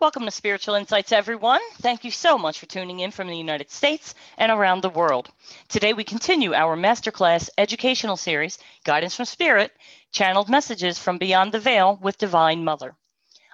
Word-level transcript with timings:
Welcome 0.00 0.24
to 0.24 0.30
Spiritual 0.30 0.76
Insights, 0.76 1.12
everyone. 1.12 1.60
Thank 1.74 2.04
you 2.04 2.10
so 2.10 2.38
much 2.38 2.58
for 2.58 2.64
tuning 2.64 3.00
in 3.00 3.10
from 3.10 3.28
the 3.28 3.36
United 3.36 3.70
States 3.70 4.14
and 4.38 4.50
around 4.50 4.80
the 4.80 4.88
world. 4.88 5.28
Today, 5.68 5.92
we 5.92 6.04
continue 6.04 6.54
our 6.54 6.74
masterclass 6.74 7.50
educational 7.58 8.16
series, 8.16 8.58
Guidance 8.82 9.14
from 9.14 9.26
Spirit 9.26 9.72
Channeled 10.10 10.48
Messages 10.48 10.98
from 10.98 11.18
Beyond 11.18 11.52
the 11.52 11.60
Veil 11.60 11.98
with 12.00 12.16
Divine 12.16 12.64
Mother. 12.64 12.96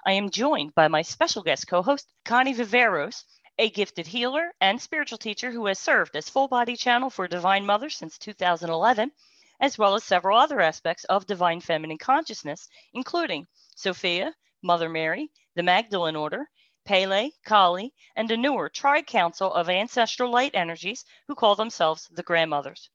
I 0.05 0.13
am 0.13 0.29
joined 0.29 0.73
by 0.73 0.87
my 0.87 1.01
special 1.01 1.43
guest 1.43 1.67
co 1.67 1.81
host, 1.81 2.07
Connie 2.23 2.55
Viveros, 2.55 3.25
a 3.59 3.69
gifted 3.69 4.07
healer 4.07 4.53
and 4.61 4.81
spiritual 4.81 5.17
teacher 5.17 5.51
who 5.51 5.65
has 5.65 5.79
served 5.79 6.15
as 6.15 6.29
full 6.29 6.47
body 6.47 6.77
channel 6.77 7.09
for 7.09 7.27
Divine 7.27 7.65
Mother 7.65 7.89
since 7.89 8.17
2011, 8.17 9.11
as 9.59 9.77
well 9.77 9.95
as 9.95 10.05
several 10.05 10.39
other 10.39 10.61
aspects 10.61 11.03
of 11.03 11.27
divine 11.27 11.59
feminine 11.59 11.97
consciousness, 11.97 12.69
including 12.93 13.45
Sophia, 13.75 14.33
Mother 14.63 14.89
Mary, 14.89 15.31
the 15.55 15.63
Magdalene 15.63 16.15
Order, 16.15 16.49
Pele, 16.83 17.31
Kali, 17.45 17.93
and 18.15 18.31
a 18.31 18.37
newer 18.37 18.69
tri 18.69 19.01
council 19.01 19.53
of 19.53 19.69
ancestral 19.69 20.31
light 20.31 20.55
energies 20.55 21.05
who 21.27 21.35
call 21.35 21.55
themselves 21.55 22.07
the 22.07 22.23
Grandmothers. 22.23 22.89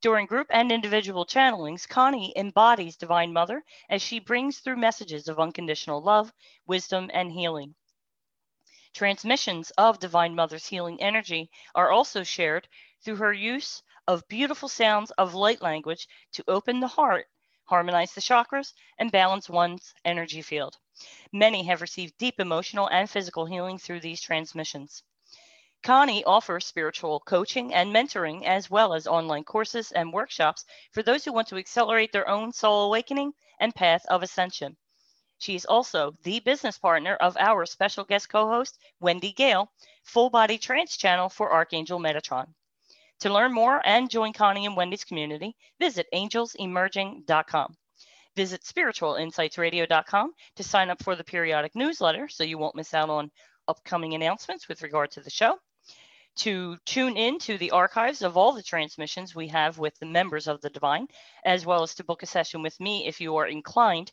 During 0.00 0.26
group 0.26 0.48
and 0.50 0.72
individual 0.72 1.24
channelings, 1.24 1.86
Connie 1.88 2.32
embodies 2.36 2.96
Divine 2.96 3.32
Mother 3.32 3.64
as 3.88 4.02
she 4.02 4.18
brings 4.18 4.58
through 4.58 4.76
messages 4.76 5.28
of 5.28 5.38
unconditional 5.38 6.02
love, 6.02 6.32
wisdom, 6.66 7.10
and 7.14 7.32
healing. 7.32 7.74
Transmissions 8.92 9.70
of 9.72 9.98
Divine 9.98 10.34
Mother's 10.34 10.66
healing 10.66 11.00
energy 11.00 11.50
are 11.74 11.90
also 11.90 12.22
shared 12.22 12.68
through 13.02 13.16
her 13.16 13.32
use 13.32 13.82
of 14.06 14.26
beautiful 14.28 14.68
sounds 14.68 15.10
of 15.12 15.34
light 15.34 15.60
language 15.60 16.08
to 16.32 16.44
open 16.48 16.80
the 16.80 16.88
heart, 16.88 17.28
harmonize 17.66 18.12
the 18.12 18.20
chakras, 18.20 18.72
and 18.98 19.12
balance 19.12 19.48
one's 19.48 19.94
energy 20.04 20.42
field. 20.42 20.78
Many 21.32 21.64
have 21.64 21.82
received 21.82 22.18
deep 22.18 22.40
emotional 22.40 22.88
and 22.88 23.08
physical 23.10 23.46
healing 23.46 23.78
through 23.78 24.00
these 24.00 24.20
transmissions. 24.20 25.02
Connie 25.82 26.24
offers 26.24 26.66
spiritual 26.66 27.20
coaching 27.20 27.72
and 27.72 27.94
mentoring, 27.94 28.44
as 28.44 28.68
well 28.70 28.94
as 28.94 29.06
online 29.06 29.44
courses 29.44 29.92
and 29.92 30.12
workshops 30.12 30.64
for 30.90 31.02
those 31.02 31.24
who 31.24 31.32
want 31.32 31.48
to 31.48 31.58
accelerate 31.58 32.12
their 32.12 32.28
own 32.28 32.52
soul 32.52 32.86
awakening 32.86 33.32
and 33.60 33.74
path 33.74 34.04
of 34.06 34.22
ascension. 34.22 34.76
She 35.38 35.54
is 35.54 35.66
also 35.66 36.16
the 36.22 36.40
business 36.40 36.78
partner 36.78 37.14
of 37.16 37.36
our 37.36 37.66
special 37.66 38.04
guest 38.04 38.28
co 38.30 38.48
host, 38.48 38.78
Wendy 39.00 39.32
Gayle, 39.32 39.70
full 40.02 40.30
body 40.30 40.56
trance 40.56 40.96
channel 40.96 41.28
for 41.28 41.52
Archangel 41.52 42.00
Metatron. 42.00 42.54
To 43.20 43.32
learn 43.32 43.52
more 43.52 43.80
and 43.84 44.10
join 44.10 44.32
Connie 44.34 44.66
and 44.66 44.76
Wendy's 44.76 45.04
community, 45.04 45.56
visit 45.80 46.06
angelsemerging.com. 46.12 47.76
Visit 48.36 48.62
spiritualinsightsradio.com 48.62 50.32
to 50.56 50.62
sign 50.62 50.90
up 50.90 51.02
for 51.02 51.16
the 51.16 51.24
periodic 51.24 51.74
newsletter 51.74 52.28
so 52.28 52.44
you 52.44 52.58
won't 52.58 52.76
miss 52.76 52.92
out 52.92 53.08
on 53.08 53.30
upcoming 53.68 54.12
announcements 54.12 54.68
with 54.68 54.82
regard 54.82 55.10
to 55.12 55.20
the 55.22 55.30
show. 55.30 55.58
To 56.40 56.76
tune 56.84 57.16
in 57.16 57.38
to 57.40 57.56
the 57.56 57.70
archives 57.70 58.20
of 58.20 58.36
all 58.36 58.52
the 58.52 58.62
transmissions 58.62 59.34
we 59.34 59.48
have 59.48 59.78
with 59.78 59.98
the 59.98 60.04
members 60.04 60.46
of 60.46 60.60
the 60.60 60.68
Divine, 60.68 61.08
as 61.46 61.64
well 61.64 61.82
as 61.82 61.94
to 61.94 62.04
book 62.04 62.22
a 62.22 62.26
session 62.26 62.60
with 62.60 62.78
me 62.78 63.06
if 63.06 63.22
you 63.22 63.36
are 63.36 63.46
inclined. 63.46 64.12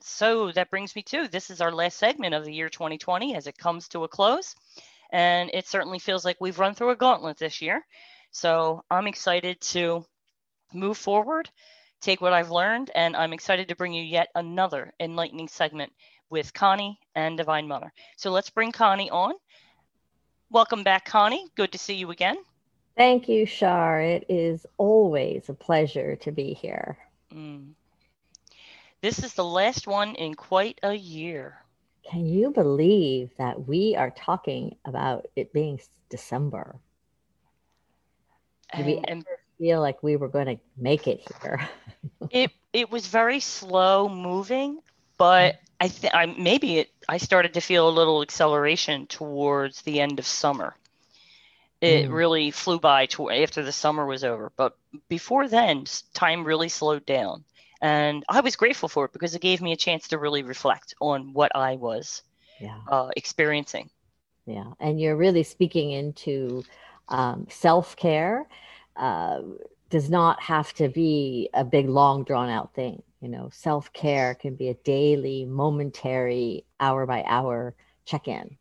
So 0.00 0.52
that 0.52 0.70
brings 0.70 0.94
me 0.94 1.02
to 1.02 1.26
this 1.26 1.50
is 1.50 1.60
our 1.60 1.72
last 1.72 1.98
segment 1.98 2.34
of 2.34 2.44
the 2.44 2.54
year 2.54 2.68
2020 2.68 3.34
as 3.34 3.48
it 3.48 3.58
comes 3.58 3.88
to 3.88 4.04
a 4.04 4.08
close. 4.08 4.54
And 5.10 5.50
it 5.52 5.66
certainly 5.66 5.98
feels 5.98 6.24
like 6.24 6.36
we've 6.40 6.60
run 6.60 6.74
through 6.74 6.90
a 6.90 6.96
gauntlet 6.96 7.38
this 7.38 7.60
year. 7.60 7.84
So 8.36 8.84
I'm 8.90 9.06
excited 9.06 9.58
to 9.72 10.04
move 10.74 10.98
forward 10.98 11.48
take 12.02 12.20
what 12.20 12.34
I've 12.34 12.50
learned, 12.50 12.90
and 12.94 13.16
I'm 13.16 13.32
excited 13.32 13.68
to 13.68 13.76
bring 13.76 13.94
you 13.94 14.02
yet 14.02 14.28
another 14.34 14.92
enlightening 15.00 15.48
segment 15.48 15.90
with 16.28 16.52
Connie 16.52 17.00
and 17.14 17.38
Divine 17.38 17.66
Mother. 17.66 17.90
So 18.18 18.30
let's 18.32 18.50
bring 18.50 18.72
Connie 18.72 19.08
on. 19.08 19.32
Welcome 20.50 20.84
back, 20.84 21.06
Connie. 21.06 21.46
Good 21.56 21.72
to 21.72 21.78
see 21.78 21.94
you 21.94 22.10
again. 22.10 22.36
Thank 22.94 23.26
you, 23.26 23.46
Shar. 23.46 24.02
It 24.02 24.26
is 24.28 24.66
always 24.76 25.48
a 25.48 25.54
pleasure 25.54 26.16
to 26.16 26.30
be 26.30 26.52
here. 26.52 26.98
Mm. 27.34 27.70
This 29.00 29.24
is 29.24 29.32
the 29.32 29.44
last 29.44 29.86
one 29.86 30.14
in 30.14 30.34
quite 30.34 30.78
a 30.82 30.92
year. 30.92 31.64
Can 32.06 32.26
you 32.26 32.50
believe 32.50 33.30
that 33.38 33.66
we 33.66 33.96
are 33.96 34.10
talking 34.10 34.76
about 34.84 35.26
it 35.36 35.54
being 35.54 35.80
December? 36.10 36.78
Did 38.74 38.86
we 38.86 39.00
ever 39.06 39.38
feel 39.58 39.80
like 39.80 40.02
we 40.02 40.16
were 40.16 40.28
going 40.28 40.46
to 40.46 40.58
make 40.76 41.06
it 41.06 41.26
here. 41.42 41.68
it 42.30 42.50
it 42.72 42.90
was 42.90 43.06
very 43.06 43.40
slow 43.40 44.08
moving, 44.08 44.80
but 45.18 45.60
I 45.80 45.88
think 45.88 46.14
I 46.14 46.26
maybe 46.26 46.78
it 46.78 46.90
I 47.08 47.18
started 47.18 47.54
to 47.54 47.60
feel 47.60 47.88
a 47.88 47.90
little 47.90 48.22
acceleration 48.22 49.06
towards 49.06 49.82
the 49.82 50.00
end 50.00 50.18
of 50.18 50.26
summer. 50.26 50.74
It 51.80 52.08
mm. 52.08 52.12
really 52.12 52.50
flew 52.50 52.80
by 52.80 53.04
to, 53.06 53.30
after 53.30 53.62
the 53.62 53.72
summer 53.72 54.06
was 54.06 54.24
over, 54.24 54.50
but 54.56 54.78
before 55.08 55.46
then, 55.46 55.84
time 56.14 56.44
really 56.44 56.70
slowed 56.70 57.04
down, 57.04 57.44
and 57.82 58.24
I 58.30 58.40
was 58.40 58.56
grateful 58.56 58.88
for 58.88 59.04
it 59.04 59.12
because 59.12 59.34
it 59.34 59.42
gave 59.42 59.60
me 59.60 59.72
a 59.72 59.76
chance 59.76 60.08
to 60.08 60.18
really 60.18 60.42
reflect 60.42 60.94
on 61.02 61.34
what 61.34 61.54
I 61.54 61.76
was 61.76 62.22
yeah. 62.60 62.78
uh, 62.88 63.10
experiencing. 63.14 63.90
Yeah, 64.46 64.72
and 64.80 64.98
you're 64.98 65.16
really 65.16 65.42
speaking 65.42 65.90
into 65.90 66.64
um, 67.08 67.46
self 67.50 67.96
care 67.96 68.46
uh, 68.96 69.42
does 69.90 70.10
not 70.10 70.42
have 70.42 70.72
to 70.74 70.88
be 70.88 71.48
a 71.54 71.64
big, 71.64 71.88
long, 71.88 72.24
drawn 72.24 72.48
out 72.48 72.74
thing. 72.74 73.02
You 73.20 73.28
know, 73.28 73.48
self 73.52 73.92
care 73.92 74.34
can 74.34 74.54
be 74.54 74.68
a 74.68 74.74
daily, 74.74 75.44
momentary, 75.44 76.64
hour 76.80 77.06
by 77.06 77.24
hour 77.26 77.74
check 78.04 78.28
in. 78.28 78.56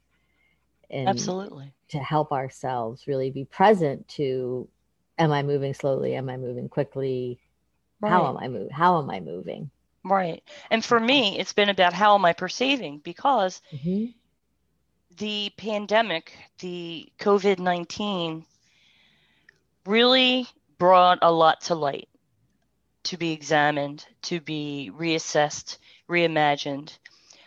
Absolutely. 0.92 1.72
To 1.90 2.00
help 2.00 2.32
ourselves 2.32 3.08
really 3.08 3.32
be 3.32 3.46
present 3.46 4.08
to 4.10 4.68
am 5.18 5.32
I 5.32 5.44
moving 5.44 5.74
slowly? 5.74 6.16
Am 6.16 6.30
I 6.30 6.38
moving 6.38 6.70
quickly? 6.70 7.40
Right. 8.02 8.10
How 8.10 8.28
am 8.28 8.38
I 8.38 8.48
moving? 8.48 8.70
How 8.70 9.00
am 9.00 9.10
I 9.10 9.20
moving? 9.20 9.70
Right. 10.04 10.44
And 10.70 10.86
for 10.86 11.00
me, 11.00 11.40
it's 11.40 11.54
been 11.54 11.70
about 11.70 11.94
how 11.94 12.16
am 12.16 12.26
I 12.26 12.34
perceiving 12.34 13.00
because 13.00 13.62
mm-hmm. 13.74 14.12
The 15.18 15.52
pandemic, 15.58 16.34
the 16.60 17.08
COVID 17.20 17.60
19 17.60 18.46
really 19.86 20.48
brought 20.78 21.20
a 21.22 21.32
lot 21.32 21.62
to 21.62 21.76
light 21.76 22.10
to 23.04 23.18
be 23.18 23.32
examined, 23.32 24.06
to 24.24 24.42
be 24.42 24.92
reassessed, 24.98 25.78
reimagined. 26.10 26.98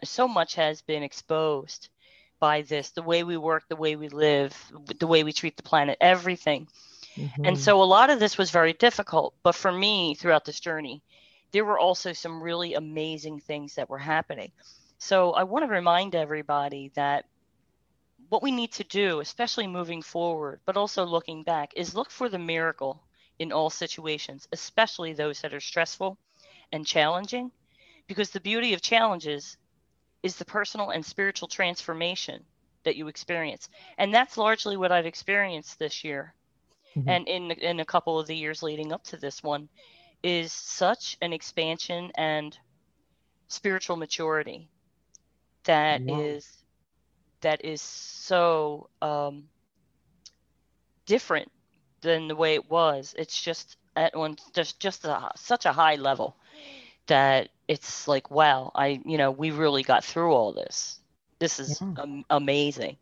So 0.04 0.28
much 0.28 0.54
has 0.54 0.80
been 0.82 1.02
exposed 1.02 1.88
by 2.38 2.62
this 2.62 2.90
the 2.90 3.02
way 3.02 3.24
we 3.24 3.36
work, 3.36 3.64
the 3.68 3.76
way 3.76 3.96
we 3.96 4.08
live, 4.08 4.56
the 4.98 5.06
way 5.06 5.24
we 5.24 5.32
treat 5.32 5.56
the 5.56 5.62
planet, 5.64 5.98
everything. 6.00 6.68
Mm-hmm. 7.16 7.44
And 7.44 7.58
so 7.58 7.82
a 7.82 7.84
lot 7.84 8.10
of 8.10 8.20
this 8.20 8.38
was 8.38 8.52
very 8.52 8.72
difficult. 8.72 9.34
But 9.42 9.56
for 9.56 9.72
me, 9.72 10.14
throughout 10.14 10.44
this 10.44 10.60
journey, 10.60 11.02
there 11.50 11.64
were 11.64 11.78
also 11.78 12.12
some 12.12 12.40
really 12.40 12.74
amazing 12.74 13.40
things 13.40 13.74
that 13.74 13.90
were 13.90 13.98
happening. 13.98 14.52
So 14.98 15.32
I 15.32 15.42
want 15.42 15.64
to 15.64 15.70
remind 15.70 16.14
everybody 16.14 16.92
that 16.94 17.24
what 18.28 18.42
we 18.42 18.50
need 18.50 18.72
to 18.72 18.84
do, 18.84 19.20
especially 19.20 19.66
moving 19.66 20.02
forward, 20.02 20.60
but 20.66 20.76
also 20.76 21.04
looking 21.04 21.42
back, 21.42 21.72
is 21.74 21.94
look 21.94 22.10
for 22.10 22.28
the 22.28 22.38
miracle 22.38 23.02
in 23.38 23.52
all 23.52 23.70
situations, 23.70 24.48
especially 24.52 25.12
those 25.12 25.40
that 25.40 25.54
are 25.54 25.60
stressful 25.60 26.18
and 26.72 26.86
challenging, 26.86 27.50
because 28.06 28.30
the 28.30 28.40
beauty 28.40 28.74
of 28.74 28.82
challenges 28.82 29.56
is 30.22 30.36
the 30.36 30.44
personal 30.44 30.90
and 30.90 31.04
spiritual 31.04 31.48
transformation 31.48 32.44
that 32.84 32.96
you 32.96 33.08
experience. 33.08 33.68
And 33.96 34.12
that's 34.12 34.36
largely 34.36 34.76
what 34.76 34.92
I've 34.92 35.06
experienced 35.06 35.78
this 35.78 36.04
year. 36.04 36.34
Mm-hmm. 36.96 37.08
And 37.08 37.28
in 37.28 37.50
in 37.52 37.80
a 37.80 37.84
couple 37.84 38.18
of 38.18 38.26
the 38.26 38.36
years 38.36 38.62
leading 38.62 38.92
up 38.92 39.04
to 39.04 39.16
this 39.16 39.42
one 39.42 39.68
is 40.22 40.52
such 40.52 41.16
an 41.22 41.32
expansion 41.32 42.10
and 42.16 42.56
spiritual 43.46 43.96
maturity 43.96 44.68
that 45.64 46.02
wow. 46.02 46.20
is 46.20 46.57
that 47.40 47.64
is 47.64 47.80
so 47.80 48.88
um, 49.02 49.44
different 51.06 51.50
than 52.00 52.28
the 52.28 52.36
way 52.36 52.54
it 52.54 52.70
was. 52.70 53.14
It's 53.18 53.40
just 53.40 53.76
at 53.96 54.16
one 54.16 54.36
just 54.54 54.80
just 54.80 55.04
a, 55.04 55.30
such 55.36 55.66
a 55.66 55.72
high 55.72 55.96
level 55.96 56.36
that 57.06 57.48
it's 57.66 58.06
like 58.06 58.30
wow, 58.30 58.70
I 58.74 59.00
you 59.04 59.18
know 59.18 59.30
we 59.30 59.50
really 59.50 59.82
got 59.82 60.04
through 60.04 60.32
all 60.32 60.52
this. 60.52 61.00
This 61.38 61.60
is 61.60 61.80
yeah. 61.80 62.02
am- 62.02 62.24
amazing. 62.30 62.96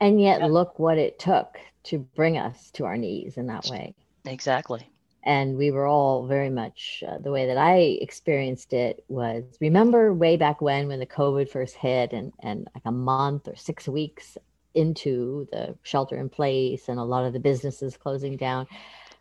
And 0.00 0.20
yet, 0.20 0.40
yeah. 0.40 0.46
look 0.46 0.78
what 0.78 0.98
it 0.98 1.18
took 1.18 1.58
to 1.84 1.98
bring 1.98 2.36
us 2.36 2.70
to 2.72 2.84
our 2.84 2.96
knees 2.96 3.38
in 3.38 3.46
that 3.46 3.66
way. 3.66 3.94
Exactly. 4.26 4.90
And 5.26 5.58
we 5.58 5.72
were 5.72 5.86
all 5.86 6.26
very 6.26 6.50
much 6.50 7.02
uh, 7.06 7.18
the 7.18 7.32
way 7.32 7.46
that 7.46 7.58
I 7.58 7.98
experienced 8.00 8.72
it 8.72 9.04
was 9.08 9.42
remember 9.60 10.14
way 10.14 10.36
back 10.36 10.60
when, 10.62 10.86
when 10.86 11.00
the 11.00 11.06
COVID 11.06 11.50
first 11.50 11.74
hit, 11.74 12.12
and, 12.12 12.32
and 12.40 12.68
like 12.74 12.84
a 12.86 12.92
month 12.92 13.48
or 13.48 13.56
six 13.56 13.88
weeks 13.88 14.38
into 14.74 15.48
the 15.50 15.76
shelter 15.82 16.16
in 16.16 16.28
place, 16.28 16.88
and 16.88 16.98
a 16.98 17.04
lot 17.04 17.26
of 17.26 17.32
the 17.32 17.40
businesses 17.40 17.96
closing 17.96 18.36
down 18.36 18.66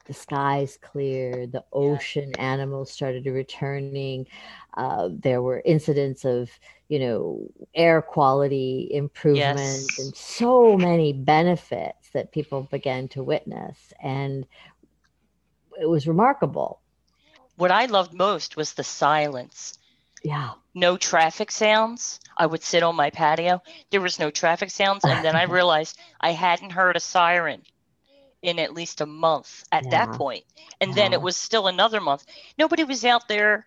the 0.06 0.14
skies 0.14 0.78
cleared, 0.82 1.52
the 1.52 1.64
ocean 1.74 2.32
yeah. 2.36 2.54
animals 2.54 2.92
started 2.92 3.26
returning. 3.26 4.28
Uh, 4.78 5.10
there 5.12 5.42
were 5.42 5.62
incidents 5.66 6.26
of, 6.26 6.50
you 6.90 7.00
know, 7.00 7.50
air 7.74 8.02
quality 8.02 8.88
improvement 8.92 9.58
yes. 9.58 10.00
and 10.00 10.16
so 10.16 10.78
many 10.78 11.12
benefits 11.12 12.10
that 12.14 12.32
people 12.32 12.64
began 12.72 13.08
to 13.08 13.24
witness. 13.24 13.94
And 14.02 14.46
it 15.80 15.90
was 15.90 16.08
remarkable. 16.08 16.82
What 17.56 17.72
I 17.72 17.86
loved 17.86 18.14
most 18.14 18.58
was 18.58 18.74
the 18.74 18.84
silence. 18.84 19.78
Yeah. 20.24 20.52
No 20.74 20.98
traffic 20.98 21.52
sounds. 21.52 22.20
I 22.38 22.46
would 22.46 22.64
sit 22.64 22.84
on 22.84 22.96
my 22.96 23.12
patio. 23.12 23.62
There 23.92 24.02
was 24.02 24.20
no 24.20 24.30
traffic 24.30 24.72
sounds. 24.72 25.06
And 25.06 25.24
then 25.24 25.36
I 25.36 25.44
realized 25.60 25.98
I 26.20 26.32
hadn't 26.32 26.72
heard 26.72 26.96
a 26.96 27.00
siren 27.00 27.62
in 28.42 28.60
at 28.60 28.74
least 28.74 29.02
a 29.02 29.06
month 29.06 29.64
at 29.72 29.86
yeah. 29.86 29.90
that 29.92 30.18
point. 30.18 30.44
And 30.82 30.90
yeah. 30.90 30.96
then 30.96 31.14
it 31.14 31.22
was 31.22 31.38
still 31.38 31.68
another 31.68 32.02
month. 32.02 32.26
Nobody 32.58 32.84
was 32.84 33.06
out 33.06 33.28
there 33.28 33.66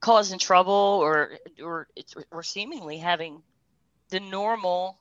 causing 0.00 0.38
trouble 0.38 0.72
or 1.02 1.38
or 1.62 1.88
or 2.30 2.42
seemingly 2.42 2.98
having 2.98 3.42
the 4.10 4.20
normal 4.20 4.98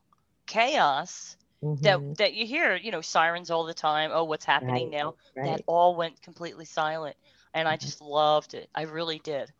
chaos 0.47 1.37
mm-hmm. 1.75 1.83
that 1.83 2.17
that 2.17 2.33
you 2.33 2.45
hear, 2.45 2.75
you 2.75 2.91
know, 2.91 3.01
sirens 3.01 3.51
all 3.51 3.65
the 3.65 3.73
time. 3.73 4.11
Oh, 4.13 4.23
what's 4.23 4.45
happening 4.45 4.91
right. 4.91 4.99
now? 4.99 5.15
Right. 5.35 5.45
That 5.45 5.61
all 5.67 5.95
went 5.95 6.21
completely 6.21 6.65
silent. 6.65 7.15
And 7.53 7.67
I 7.67 7.75
mm-hmm. 7.75 7.85
just 7.85 8.01
loved 8.01 8.53
it. 8.53 8.69
I 8.75 8.83
really 8.83 9.19
did. 9.19 9.51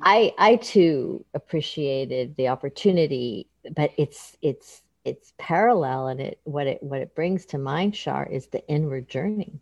I 0.00 0.32
I 0.38 0.56
too 0.56 1.24
appreciated 1.34 2.36
the 2.36 2.48
opportunity, 2.48 3.48
but 3.74 3.92
it's 3.96 4.36
it's 4.42 4.82
it's 5.04 5.32
parallel 5.38 6.08
and 6.08 6.20
it 6.20 6.40
what 6.44 6.66
it 6.66 6.82
what 6.82 7.00
it 7.00 7.14
brings 7.14 7.46
to 7.46 7.58
mind 7.58 7.96
Shar 7.96 8.26
is 8.26 8.48
the 8.48 8.66
inward 8.68 9.08
journey. 9.08 9.60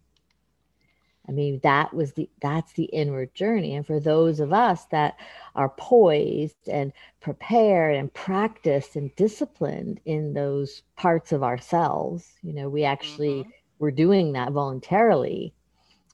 I 1.29 1.33
mean 1.33 1.61
that 1.63 1.95
was 1.95 2.13
the 2.13 2.29
that's 2.43 2.73
the 2.75 2.85
inward 2.85 3.35
journey 3.35 3.75
and 3.75 3.87
for 3.87 3.99
those 3.99 4.41
of 4.41 4.53
us 4.53 4.85
that 4.87 5.17
are 5.55 5.71
poised 5.71 6.69
and 6.69 6.93
prepared 7.21 7.97
and 7.97 8.13
practiced 8.13 8.97
and 8.97 9.15
disciplined 9.17 10.01
in 10.05 10.35
those 10.35 10.83
parts 10.97 11.33
of 11.33 11.43
ourselves, 11.43 12.33
you 12.43 12.53
know, 12.53 12.69
we 12.69 12.85
actually 12.85 13.41
mm-hmm. 13.41 13.51
were 13.79 13.91
doing 13.91 14.33
that 14.33 14.53
voluntarily. 14.53 15.55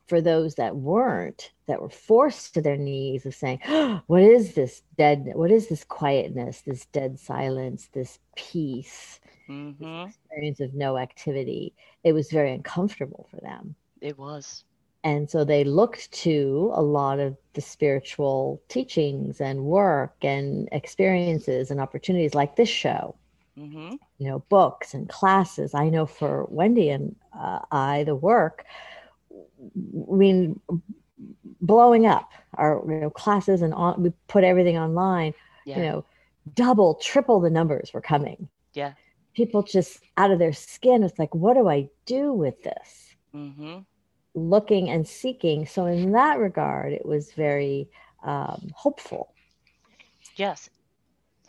For 0.06 0.20
those 0.20 0.56
that 0.56 0.74
weren't, 0.74 1.52
that 1.68 1.80
were 1.80 1.88
forced 1.88 2.54
to 2.54 2.60
their 2.60 2.76
knees 2.76 3.26
of 3.26 3.32
saying, 3.32 3.60
oh, 3.68 4.00
What 4.08 4.22
is 4.22 4.54
this 4.54 4.82
dead? 4.98 5.30
What 5.36 5.52
is 5.52 5.68
this 5.68 5.84
quietness, 5.84 6.62
this 6.62 6.86
dead 6.86 7.20
silence, 7.20 7.88
this 7.92 8.18
peace? 8.34 9.20
mm-hmm. 9.50 10.08
experience 10.08 10.60
of 10.60 10.74
no 10.74 10.96
activity, 10.96 11.74
it 12.04 12.12
was 12.12 12.30
very 12.30 12.52
uncomfortable 12.54 13.26
for 13.30 13.38
them. 13.40 13.74
It 14.00 14.18
was. 14.18 14.64
And 15.02 15.30
so 15.30 15.44
they 15.44 15.64
looked 15.64 16.12
to 16.12 16.70
a 16.74 16.82
lot 16.82 17.18
of 17.20 17.36
the 17.54 17.60
spiritual 17.60 18.60
teachings 18.68 19.40
and 19.40 19.64
work 19.64 20.14
and 20.22 20.68
experiences 20.72 21.70
and 21.70 21.80
opportunities 21.80 22.34
like 22.34 22.56
this 22.56 22.68
show. 22.68 23.14
Mm-hmm. 23.58 23.94
You 24.18 24.28
know, 24.28 24.40
books 24.48 24.94
and 24.94 25.08
classes. 25.08 25.74
I 25.74 25.88
know 25.88 26.06
for 26.06 26.46
Wendy 26.50 26.90
and 26.90 27.16
uh, 27.38 27.60
I, 27.70 28.04
the 28.04 28.14
work, 28.14 28.64
I 29.30 30.14
mean, 30.14 30.60
blowing 31.60 32.06
up 32.06 32.30
our 32.54 32.82
you 32.86 33.00
know, 33.00 33.10
classes 33.10 33.62
and 33.62 33.74
on, 33.74 34.02
we 34.02 34.12
put 34.28 34.44
everything 34.44 34.78
online. 34.78 35.34
Yeah. 35.64 35.76
You 35.76 35.82
know, 35.82 36.04
double, 36.54 36.94
triple 36.94 37.40
the 37.40 37.50
numbers 37.50 37.92
were 37.92 38.00
coming. 38.00 38.48
Yeah 38.74 38.92
people 39.34 39.62
just 39.62 40.00
out 40.16 40.30
of 40.30 40.38
their 40.38 40.52
skin. 40.52 41.02
It's 41.02 41.18
like, 41.18 41.34
what 41.34 41.54
do 41.54 41.68
I 41.68 41.88
do 42.06 42.32
with 42.32 42.62
this? 42.62 43.14
Mm-hmm. 43.34 43.78
Looking 44.34 44.90
and 44.90 45.06
seeking. 45.06 45.66
So, 45.66 45.86
in 45.86 46.12
that 46.12 46.38
regard, 46.38 46.92
it 46.92 47.04
was 47.04 47.32
very 47.32 47.88
um, 48.22 48.70
hopeful. 48.74 49.32
Yes. 50.36 50.70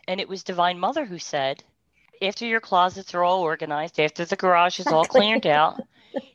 And 0.08 0.20
it 0.20 0.28
was 0.28 0.42
Divine 0.42 0.78
Mother 0.78 1.04
who 1.04 1.18
said, 1.18 1.62
after 2.20 2.44
your 2.44 2.60
closets 2.60 3.14
are 3.14 3.24
all 3.24 3.42
organized, 3.42 3.98
after 4.00 4.24
the 4.24 4.36
garage 4.36 4.78
is 4.78 4.86
all 4.86 5.04
cleared 5.04 5.46
out, 5.46 5.80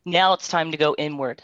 now 0.05 0.33
it's 0.33 0.47
time 0.47 0.71
to 0.71 0.77
go 0.77 0.95
inward. 0.97 1.41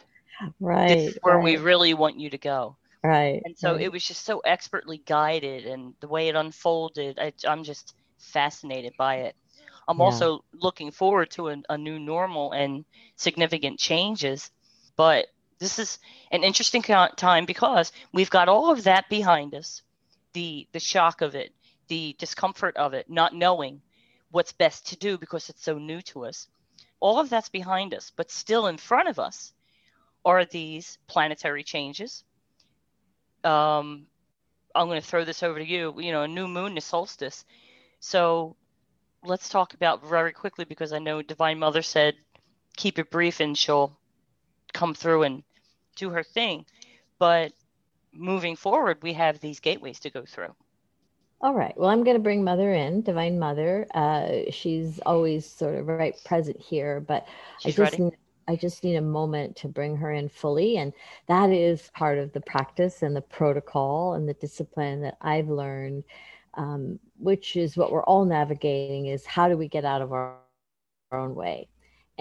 Right. 0.59 0.87
This 0.87 1.13
is 1.13 1.19
where 1.21 1.35
right. 1.35 1.43
we 1.43 1.57
really 1.57 1.93
want 1.93 2.19
you 2.19 2.29
to 2.29 2.37
go. 2.37 2.75
Right. 3.03 3.41
And 3.43 3.57
so 3.57 3.73
right. 3.73 3.81
it 3.81 3.91
was 3.91 4.05
just 4.05 4.25
so 4.25 4.39
expertly 4.39 5.01
guided 5.05 5.65
and 5.65 5.93
the 5.99 6.07
way 6.07 6.29
it 6.29 6.35
unfolded. 6.35 7.19
I, 7.19 7.33
I'm 7.47 7.63
just 7.63 7.95
fascinated 8.17 8.93
by 8.97 9.15
it. 9.17 9.35
I'm 9.87 9.97
yeah. 9.97 10.05
also 10.05 10.43
looking 10.53 10.91
forward 10.91 11.29
to 11.31 11.49
a, 11.49 11.57
a 11.69 11.77
new 11.77 11.99
normal 11.99 12.53
and 12.53 12.85
significant 13.17 13.79
changes. 13.79 14.51
But 14.95 15.27
this 15.59 15.79
is 15.79 15.99
an 16.31 16.43
interesting 16.43 16.81
time 16.81 17.45
because 17.45 17.91
we've 18.11 18.29
got 18.29 18.49
all 18.49 18.71
of 18.71 18.83
that 18.83 19.09
behind 19.09 19.55
us. 19.55 19.81
The 20.33 20.67
the 20.71 20.79
shock 20.79 21.21
of 21.21 21.35
it 21.35 21.53
the 21.87 22.15
discomfort 22.17 22.75
of 22.77 22.93
it 22.93 23.09
not 23.09 23.35
knowing 23.35 23.81
what's 24.31 24.51
best 24.53 24.87
to 24.87 24.95
do 24.95 25.17
because 25.17 25.49
it's 25.49 25.63
so 25.63 25.77
new 25.77 26.01
to 26.01 26.25
us. 26.25 26.47
All 26.99 27.19
of 27.19 27.29
that's 27.29 27.49
behind 27.49 27.93
us 27.93 28.11
but 28.15 28.31
still 28.31 28.67
in 28.67 28.77
front 28.77 29.09
of 29.09 29.19
us 29.19 29.53
are 30.25 30.45
these 30.45 30.97
planetary 31.07 31.63
changes. 31.63 32.23
Um, 33.43 34.07
i'm 34.73 34.87
going 34.87 35.01
to 35.01 35.07
throw 35.07 35.23
this 35.25 35.43
over 35.43 35.59
to 35.59 35.65
you. 35.65 35.93
You 35.99 36.11
know 36.11 36.23
a 36.23 36.27
new 36.27 36.47
moon 36.47 36.77
is 36.77 36.85
solstice. 36.85 37.45
So 37.99 38.55
let's 39.23 39.49
talk 39.49 39.73
about 39.73 40.05
very 40.05 40.33
quickly 40.33 40.65
because 40.65 40.91
I 40.93 40.99
know 40.99 41.21
Divine 41.21 41.59
Mother 41.59 41.81
said 41.81 42.15
keep 42.75 42.99
it 42.99 43.11
brief 43.11 43.39
and 43.39 43.57
she'll 43.57 43.97
come 44.83 44.93
through 44.93 45.23
and 45.23 45.43
do 45.95 46.09
her 46.09 46.23
thing. 46.23 46.65
But 47.17 47.53
moving 48.11 48.57
forward, 48.57 48.97
we 49.01 49.13
have 49.13 49.39
these 49.39 49.61
gateways 49.61 49.99
to 50.01 50.09
go 50.09 50.23
through. 50.25 50.53
All 51.41 51.53
right. 51.53 51.73
Well, 51.77 51.89
I'm 51.89 52.03
going 52.03 52.17
to 52.17 52.23
bring 52.23 52.43
Mother 52.43 52.73
in, 52.73 53.01
Divine 53.01 53.39
Mother. 53.39 53.87
Uh, 53.93 54.51
she's 54.51 54.99
always 55.05 55.49
sort 55.49 55.75
of 55.75 55.87
right 55.87 56.15
present 56.25 56.59
here, 56.59 56.99
but 56.99 57.25
she's 57.59 57.79
I 57.79 57.83
just 57.83 57.99
ready. 57.99 58.11
I 58.49 58.55
just 58.57 58.83
need 58.83 58.95
a 58.97 59.01
moment 59.01 59.55
to 59.57 59.69
bring 59.69 59.95
her 59.95 60.11
in 60.11 60.27
fully, 60.27 60.77
and 60.77 60.91
that 61.27 61.49
is 61.49 61.89
part 61.93 62.17
of 62.17 62.33
the 62.33 62.41
practice 62.41 63.01
and 63.01 63.15
the 63.15 63.21
protocol 63.21 64.15
and 64.15 64.27
the 64.27 64.33
discipline 64.33 65.01
that 65.03 65.17
I've 65.21 65.47
learned 65.47 66.03
um, 66.55 66.99
which 67.17 67.55
is 67.55 67.77
what 67.77 67.91
we're 67.91 68.03
all 68.03 68.25
navigating 68.25 69.07
is 69.07 69.25
how 69.25 69.47
do 69.47 69.57
we 69.57 69.67
get 69.67 69.85
out 69.85 70.01
of 70.01 70.11
our, 70.11 70.37
our 71.11 71.19
own 71.19 71.35
way 71.35 71.67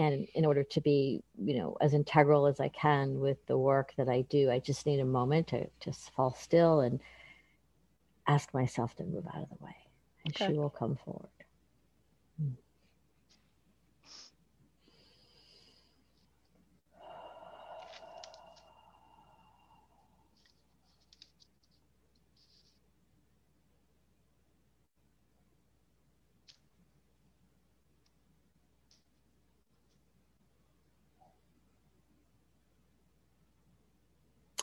and 0.02 0.26
in 0.34 0.44
order 0.44 0.62
to 0.64 0.80
be 0.80 1.22
you 1.38 1.56
know 1.56 1.76
as 1.80 1.94
integral 1.94 2.46
as 2.46 2.60
i 2.60 2.68
can 2.68 3.20
with 3.20 3.44
the 3.46 3.56
work 3.56 3.92
that 3.96 4.08
i 4.08 4.22
do 4.22 4.50
i 4.50 4.58
just 4.58 4.86
need 4.86 5.00
a 5.00 5.04
moment 5.04 5.46
to 5.46 5.66
just 5.80 6.10
fall 6.12 6.34
still 6.38 6.80
and 6.80 7.00
ask 8.26 8.52
myself 8.54 8.94
to 8.96 9.04
move 9.04 9.26
out 9.28 9.42
of 9.42 9.48
the 9.48 9.64
way 9.64 9.76
and 10.24 10.34
okay. 10.34 10.46
she 10.46 10.58
will 10.58 10.70
come 10.70 10.96
forward 11.04 11.28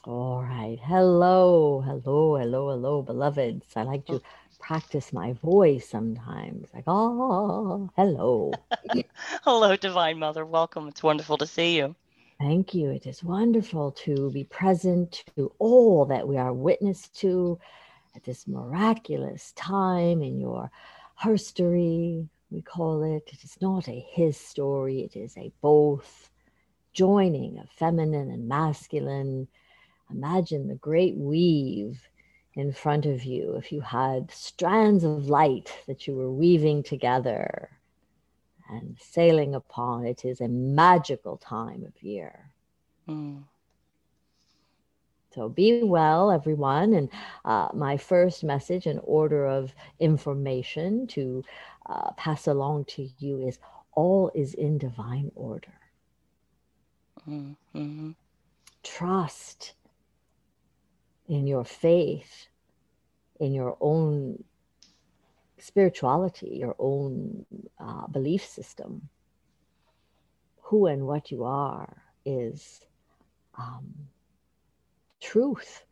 All 0.09 0.41
right. 0.41 0.79
Hello, 0.81 1.81
hello, 1.81 2.35
hello, 2.35 2.69
hello, 2.71 3.03
beloveds. 3.03 3.67
I 3.75 3.83
like 3.83 4.07
to 4.07 4.19
practice 4.59 5.13
my 5.13 5.33
voice 5.33 5.87
sometimes. 5.87 6.67
Like, 6.73 6.85
oh, 6.87 7.91
hello. 7.95 8.51
Hello, 9.43 9.75
Divine 9.75 10.17
Mother. 10.17 10.47
Welcome. 10.47 10.87
It's 10.87 11.03
wonderful 11.03 11.37
to 11.37 11.45
see 11.45 11.77
you. 11.77 11.95
Thank 12.39 12.73
you. 12.73 12.89
It 12.89 13.05
is 13.05 13.23
wonderful 13.23 13.91
to 14.03 14.31
be 14.31 14.45
present 14.45 15.23
to 15.35 15.51
all 15.59 16.05
that 16.05 16.27
we 16.27 16.37
are 16.37 16.53
witness 16.53 17.07
to 17.09 17.59
at 18.15 18.23
this 18.23 18.47
miraculous 18.47 19.51
time 19.51 20.23
in 20.23 20.39
your 20.39 20.71
herstory, 21.23 22.27
we 22.49 22.63
call 22.63 23.03
it. 23.03 23.29
It 23.31 23.43
is 23.43 23.57
not 23.61 23.87
a 23.87 24.03
his 24.11 24.37
story, 24.37 25.01
it 25.01 25.15
is 25.15 25.37
a 25.37 25.51
both 25.61 26.31
joining 26.93 27.59
of 27.59 27.69
feminine 27.69 28.31
and 28.31 28.47
masculine. 28.47 29.47
Imagine 30.09 30.67
the 30.67 30.75
great 30.75 31.15
weave 31.15 32.09
in 32.55 32.73
front 32.73 33.05
of 33.05 33.23
you 33.23 33.55
if 33.55 33.71
you 33.71 33.81
had 33.81 34.31
strands 34.31 35.03
of 35.03 35.29
light 35.29 35.71
that 35.87 36.07
you 36.07 36.15
were 36.15 36.31
weaving 36.31 36.83
together 36.83 37.69
and 38.69 38.97
sailing 38.99 39.55
upon. 39.55 40.05
It 40.05 40.25
is 40.25 40.41
a 40.41 40.47
magical 40.47 41.37
time 41.37 41.85
of 41.85 42.03
year. 42.03 42.51
Mm. 43.07 43.43
So 45.33 45.47
be 45.47 45.83
well, 45.83 46.31
everyone. 46.31 46.93
And 46.93 47.09
uh, 47.45 47.69
my 47.73 47.97
first 47.97 48.43
message 48.43 48.87
in 48.87 48.99
order 49.03 49.47
of 49.47 49.73
information 49.99 51.05
to 51.07 51.43
uh, 51.85 52.11
pass 52.13 52.47
along 52.47 52.85
to 52.85 53.07
you 53.19 53.47
is 53.47 53.59
all 53.93 54.31
is 54.33 54.53
in 54.55 54.77
divine 54.77 55.31
order. 55.35 55.79
Mm-hmm. 57.27 58.11
Trust 58.83 59.73
in 61.29 61.45
your 61.45 61.63
faith, 61.63 62.47
in 63.39 63.53
your 63.53 63.77
own 63.79 64.43
spirituality, 65.59 66.57
your 66.59 66.75
own 66.79 67.45
uh, 67.79 68.07
belief 68.07 68.43
system. 68.43 69.07
Who 70.63 70.87
and 70.87 71.05
what 71.07 71.31
you 71.31 71.43
are 71.43 72.01
is 72.25 72.81
um, 73.57 73.93
truth. 75.21 75.83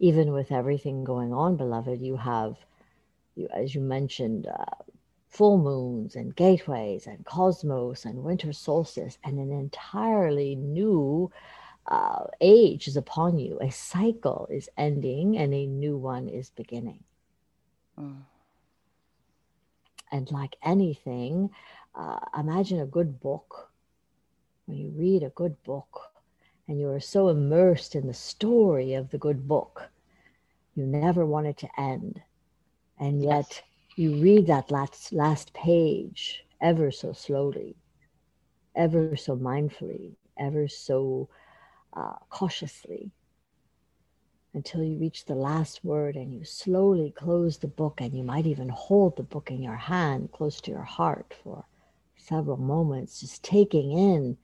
Even 0.00 0.32
with 0.32 0.52
everything 0.52 1.04
going 1.04 1.32
on, 1.32 1.56
beloved, 1.56 2.00
you 2.00 2.16
have, 2.16 2.56
you, 3.34 3.48
as 3.54 3.74
you 3.74 3.80
mentioned, 3.80 4.46
uh, 4.46 4.82
full 5.28 5.58
moons 5.58 6.16
and 6.16 6.34
gateways 6.34 7.06
and 7.06 7.24
cosmos 7.24 8.04
and 8.04 8.22
winter 8.24 8.52
solstice 8.52 9.18
and 9.24 9.38
an 9.38 9.52
entirely 9.52 10.54
new 10.54 11.30
uh, 11.88 12.24
age 12.40 12.88
is 12.88 12.96
upon 12.96 13.38
you. 13.38 13.58
A 13.60 13.70
cycle 13.70 14.48
is 14.50 14.68
ending 14.76 15.36
and 15.36 15.54
a 15.54 15.66
new 15.66 15.96
one 15.96 16.28
is 16.28 16.50
beginning. 16.50 17.04
Mm. 17.98 18.24
And 20.10 20.30
like 20.30 20.56
anything, 20.62 21.50
uh, 21.94 22.18
imagine 22.38 22.80
a 22.80 22.86
good 22.86 23.20
book 23.20 23.70
when 24.66 24.78
you 24.78 24.90
read 24.96 25.22
a 25.22 25.30
good 25.30 25.62
book 25.64 26.12
and 26.68 26.78
you 26.78 26.88
are 26.90 27.00
so 27.00 27.28
immersed 27.28 27.94
in 27.94 28.06
the 28.06 28.14
story 28.14 28.94
of 28.94 29.10
the 29.10 29.18
good 29.18 29.48
book, 29.48 29.90
you 30.74 30.86
never 30.86 31.20
want 31.20 31.46
it 31.46 31.56
to 31.58 31.68
end. 31.78 32.20
And 32.98 33.22
yet 33.22 33.62
you 33.96 34.16
read 34.20 34.46
that 34.46 34.70
last, 34.70 35.12
last 35.12 35.52
page 35.54 36.44
ever 36.60 36.90
so 36.90 37.12
slowly, 37.12 37.76
ever 38.76 39.08
so 39.16 39.36
mindfully, 39.36 40.16
ever 40.38 40.68
so 40.68 41.28
uh, 41.92 42.14
cautiously 42.28 43.10
until 44.54 44.82
you 44.82 44.96
reach 44.96 45.24
the 45.24 45.34
last 45.34 45.84
word 45.84 46.16
and 46.16 46.32
you 46.32 46.44
slowly 46.44 47.12
close 47.16 47.58
the 47.58 47.68
book 47.68 48.00
and 48.00 48.14
you 48.16 48.22
might 48.22 48.46
even 48.46 48.68
hold 48.68 49.16
the 49.16 49.22
book 49.22 49.50
in 49.50 49.62
your 49.62 49.76
hand 49.76 50.30
close 50.32 50.60
to 50.60 50.70
your 50.70 50.82
heart 50.82 51.34
for 51.42 51.64
several 52.16 52.56
moments, 52.56 53.20
just 53.20 53.42
taking 53.42 53.92
in 53.92 54.36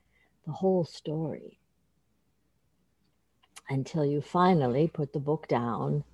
the 0.47 0.53
whole 0.53 0.85
story 0.85 1.59
until 3.69 4.05
you 4.05 4.21
finally 4.21 4.87
put 4.87 5.13
the 5.13 5.19
book 5.19 5.49
down 5.49 6.05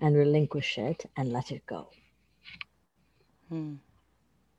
and 0.00 0.16
relinquish 0.16 0.78
it 0.78 1.04
and 1.16 1.32
let 1.32 1.50
it 1.50 1.64
go. 1.66 1.88
Hmm. 3.48 3.74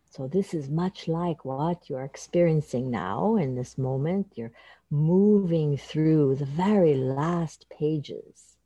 So, 0.10 0.28
this 0.28 0.54
is 0.54 0.70
much 0.70 1.10
like 1.10 1.44
what 1.44 1.90
you're 1.90 2.04
experiencing 2.04 2.90
now 2.90 3.36
in 3.36 3.56
this 3.56 3.78
moment. 3.78 4.32
You're 4.36 4.54
moving 4.90 5.78
through 5.78 6.36
the 6.36 6.46
very 6.46 6.96
last 6.96 7.66
pages 7.70 8.58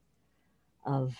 of 0.85 1.15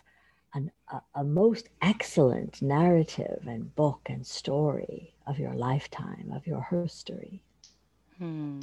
an, 0.53 0.71
a, 0.91 1.01
a 1.15 1.23
most 1.23 1.69
excellent 1.81 2.61
narrative 2.61 3.43
and 3.47 3.75
book 3.75 4.01
and 4.07 4.25
story 4.25 5.13
of 5.27 5.39
your 5.39 5.53
lifetime, 5.53 6.31
of 6.33 6.45
your 6.47 6.67
history. 6.69 7.41
Hmm. 8.17 8.59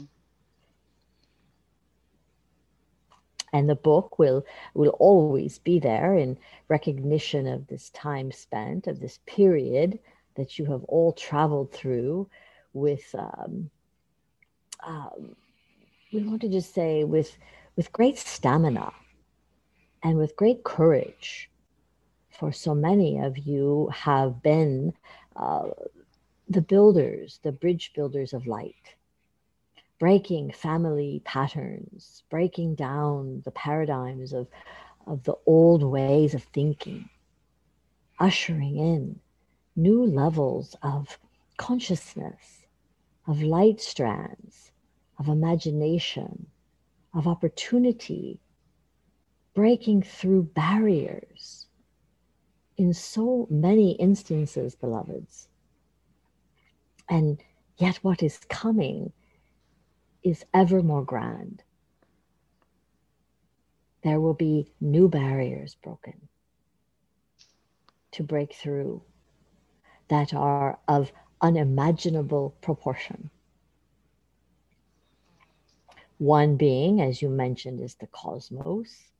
and 3.56 3.68
the 3.70 3.74
book 3.74 4.18
will 4.18 4.44
will 4.74 4.94
always 4.98 5.58
be 5.58 5.78
there 5.78 6.14
in 6.14 6.36
recognition 6.68 7.46
of 7.46 7.66
this 7.66 7.88
time 7.90 8.30
spent 8.30 8.86
of 8.86 9.00
this 9.00 9.18
period 9.26 9.98
that 10.34 10.58
you 10.58 10.66
have 10.66 10.84
all 10.84 11.12
traveled 11.12 11.72
through 11.72 12.28
with 12.74 13.14
um, 13.18 13.70
um, 14.86 15.34
we 16.12 16.22
want 16.22 16.40
to 16.40 16.48
just 16.48 16.74
say 16.74 17.04
with 17.04 17.36
with 17.76 17.92
great 17.92 18.18
stamina 18.18 18.92
and 20.02 20.16
with 20.16 20.36
great 20.36 20.64
courage 20.64 21.50
for 22.30 22.52
so 22.52 22.74
many 22.74 23.18
of 23.18 23.38
you 23.38 23.90
have 23.92 24.42
been 24.42 24.92
uh, 25.36 25.68
the 26.48 26.62
builders 26.62 27.40
the 27.42 27.52
bridge 27.52 27.92
builders 27.94 28.32
of 28.32 28.46
light 28.46 28.96
breaking 29.98 30.52
family 30.52 31.22
patterns, 31.24 32.22
breaking 32.30 32.74
down 32.74 33.42
the 33.44 33.50
paradigms 33.52 34.32
of, 34.32 34.46
of 35.06 35.22
the 35.24 35.34
old 35.46 35.82
ways 35.82 36.34
of 36.34 36.42
thinking, 36.44 37.08
ushering 38.18 38.76
in 38.76 39.18
new 39.74 40.04
levels 40.04 40.76
of 40.82 41.18
consciousness, 41.56 42.66
of 43.26 43.42
light 43.42 43.80
strands, 43.80 44.70
of 45.18 45.28
imagination, 45.28 46.46
of 47.14 47.26
opportunity, 47.26 48.40
breaking 49.54 50.02
through 50.02 50.42
barriers 50.42 51.66
in 52.76 52.92
so 52.92 53.46
many 53.50 53.92
instances, 53.92 54.74
beloveds. 54.74 55.48
And 57.08 57.42
yet, 57.78 57.96
what 58.02 58.22
is 58.22 58.38
coming 58.48 59.12
is 60.22 60.44
ever 60.52 60.82
more 60.82 61.04
grand. 61.04 61.62
There 64.02 64.20
will 64.20 64.34
be 64.34 64.70
new 64.80 65.08
barriers 65.08 65.76
broken 65.82 66.28
to 68.12 68.22
break 68.22 68.54
through 68.54 69.02
that 70.08 70.34
are 70.34 70.78
of 70.88 71.12
unimaginable 71.40 72.54
proportion. 72.60 73.30
One 76.18 76.56
being, 76.56 77.00
as 77.00 77.20
you 77.20 77.28
mentioned, 77.28 77.80
is 77.80 77.94
the 77.96 78.06
cosmos. 78.06 79.12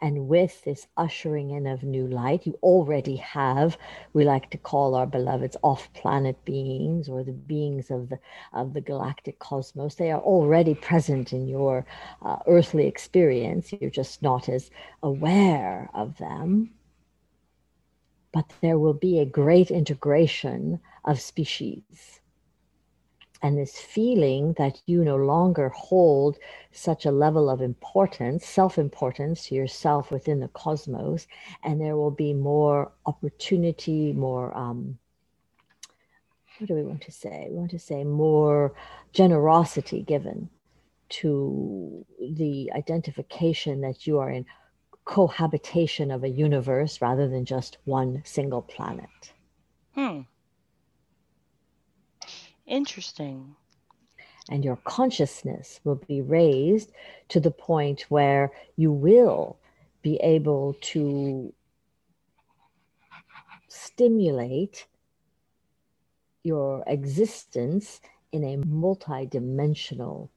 And 0.00 0.28
with 0.28 0.62
this 0.62 0.86
ushering 0.96 1.50
in 1.50 1.66
of 1.66 1.82
new 1.82 2.06
light, 2.06 2.46
you 2.46 2.56
already 2.62 3.16
have, 3.16 3.76
we 4.12 4.24
like 4.24 4.48
to 4.50 4.58
call 4.58 4.94
our 4.94 5.06
beloveds 5.06 5.56
off 5.64 5.92
planet 5.92 6.44
beings 6.44 7.08
or 7.08 7.24
the 7.24 7.32
beings 7.32 7.90
of 7.90 8.08
the, 8.08 8.20
of 8.52 8.74
the 8.74 8.80
galactic 8.80 9.40
cosmos. 9.40 9.96
They 9.96 10.12
are 10.12 10.20
already 10.20 10.74
present 10.74 11.32
in 11.32 11.48
your 11.48 11.84
uh, 12.22 12.36
earthly 12.46 12.86
experience. 12.86 13.72
You're 13.72 13.90
just 13.90 14.22
not 14.22 14.48
as 14.48 14.70
aware 15.02 15.90
of 15.94 16.16
them. 16.18 16.70
But 18.32 18.52
there 18.60 18.78
will 18.78 18.94
be 18.94 19.18
a 19.18 19.24
great 19.24 19.72
integration 19.72 20.78
of 21.04 21.20
species 21.20 22.17
and 23.42 23.56
this 23.56 23.78
feeling 23.78 24.54
that 24.58 24.80
you 24.86 25.04
no 25.04 25.16
longer 25.16 25.68
hold 25.70 26.38
such 26.72 27.06
a 27.06 27.10
level 27.10 27.48
of 27.48 27.60
importance, 27.60 28.44
self 28.46 28.78
importance 28.78 29.46
to 29.46 29.54
yourself 29.54 30.10
within 30.10 30.40
the 30.40 30.48
cosmos, 30.48 31.26
and 31.62 31.80
there 31.80 31.96
will 31.96 32.10
be 32.10 32.32
more 32.34 32.92
opportunity, 33.06 34.12
more, 34.12 34.56
um, 34.56 34.98
what 36.58 36.66
do 36.66 36.74
we 36.74 36.82
want 36.82 37.02
to 37.02 37.12
say? 37.12 37.46
We 37.50 37.56
want 37.56 37.70
to 37.70 37.78
say 37.78 38.02
more 38.02 38.74
generosity 39.12 40.02
given 40.02 40.50
to 41.10 42.04
the 42.20 42.70
identification 42.74 43.80
that 43.80 44.06
you 44.06 44.18
are 44.18 44.30
in 44.30 44.44
cohabitation 45.04 46.10
of 46.10 46.22
a 46.22 46.28
universe 46.28 47.00
rather 47.00 47.28
than 47.28 47.44
just 47.44 47.78
one 47.84 48.20
single 48.24 48.60
planet. 48.60 49.32
Hmm. 49.94 50.20
Interesting. 52.68 53.56
and 54.50 54.64
your 54.64 54.76
consciousness 54.84 55.80
will 55.84 56.00
be 56.08 56.20
raised 56.22 56.92
to 57.28 57.40
the 57.40 57.50
point 57.50 58.02
where 58.08 58.50
you 58.76 58.90
will 58.90 59.58
be 60.02 60.16
able 60.16 60.74
to 60.80 61.52
stimulate 63.68 64.86
your 66.44 66.82
existence 66.86 68.00
in 68.32 68.44
a 68.44 68.56
multidimensional 68.58 70.28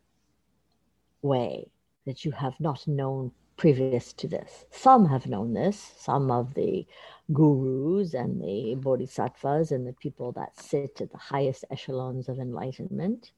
way 1.21 1.69
that 2.05 2.25
you 2.25 2.31
have 2.31 2.59
not 2.59 2.85
known 2.87 3.31
previous 3.61 4.11
to 4.11 4.27
this. 4.27 4.65
Some 4.71 5.05
have 5.05 5.27
known 5.27 5.53
this, 5.53 5.93
some 5.99 6.31
of 6.31 6.55
the 6.55 6.83
gurus 7.31 8.15
and 8.15 8.41
the 8.41 8.73
bodhisattvas 8.73 9.71
and 9.71 9.85
the 9.85 9.93
people 9.93 10.31
that 10.31 10.59
sit 10.59 10.99
at 10.99 11.11
the 11.11 11.17
highest 11.19 11.65
echelons 11.69 12.27
of 12.27 12.39
enlightenment 12.39 13.33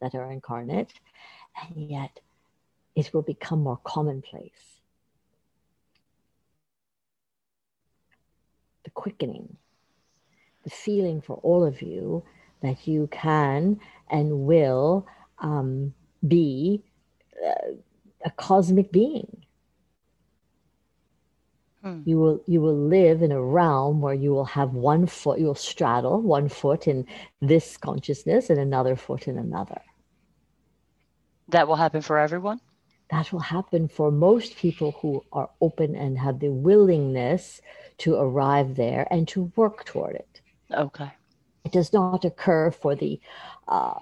that 0.00 0.16
are 0.16 0.32
incarnate, 0.32 0.94
and 1.62 1.88
yet 1.88 2.18
it 2.96 3.14
will 3.14 3.22
become 3.22 3.60
more 3.60 3.78
commonplace. 3.84 4.80
The 8.82 8.90
quickening, 8.90 9.56
the 10.64 10.70
feeling 10.70 11.20
for 11.20 11.36
all 11.44 11.64
of 11.64 11.82
you 11.82 12.24
that 12.62 12.88
you 12.88 13.08
can 13.12 13.78
and 14.10 14.40
will 14.40 15.06
um, 15.38 15.94
be 16.26 16.82
uh, 17.46 17.74
a 18.24 18.30
cosmic 18.32 18.90
being. 18.90 19.41
Hmm. 21.82 22.02
You 22.04 22.18
will 22.18 22.42
you 22.46 22.60
will 22.60 22.76
live 22.76 23.22
in 23.22 23.32
a 23.32 23.42
realm 23.42 24.00
where 24.00 24.14
you 24.14 24.30
will 24.30 24.44
have 24.44 24.72
one 24.72 25.06
foot, 25.06 25.40
you 25.40 25.46
will 25.46 25.54
straddle 25.54 26.20
one 26.20 26.48
foot 26.48 26.86
in 26.86 27.06
this 27.40 27.76
consciousness 27.76 28.50
and 28.50 28.60
another 28.60 28.94
foot 28.94 29.26
in 29.26 29.36
another. 29.36 29.80
That 31.48 31.66
will 31.66 31.76
happen 31.76 32.00
for 32.00 32.18
everyone? 32.18 32.60
That 33.10 33.32
will 33.32 33.40
happen 33.40 33.88
for 33.88 34.10
most 34.10 34.56
people 34.56 34.92
who 34.92 35.24
are 35.32 35.50
open 35.60 35.96
and 35.96 36.16
have 36.18 36.38
the 36.38 36.50
willingness 36.50 37.60
to 37.98 38.14
arrive 38.14 38.76
there 38.76 39.06
and 39.10 39.28
to 39.28 39.52
work 39.56 39.84
toward 39.84 40.14
it. 40.14 40.40
Okay. 40.72 41.10
It 41.64 41.72
does 41.72 41.92
not 41.92 42.24
occur 42.24 42.70
for 42.70 42.94
the, 42.94 43.20
uh, 43.68 44.00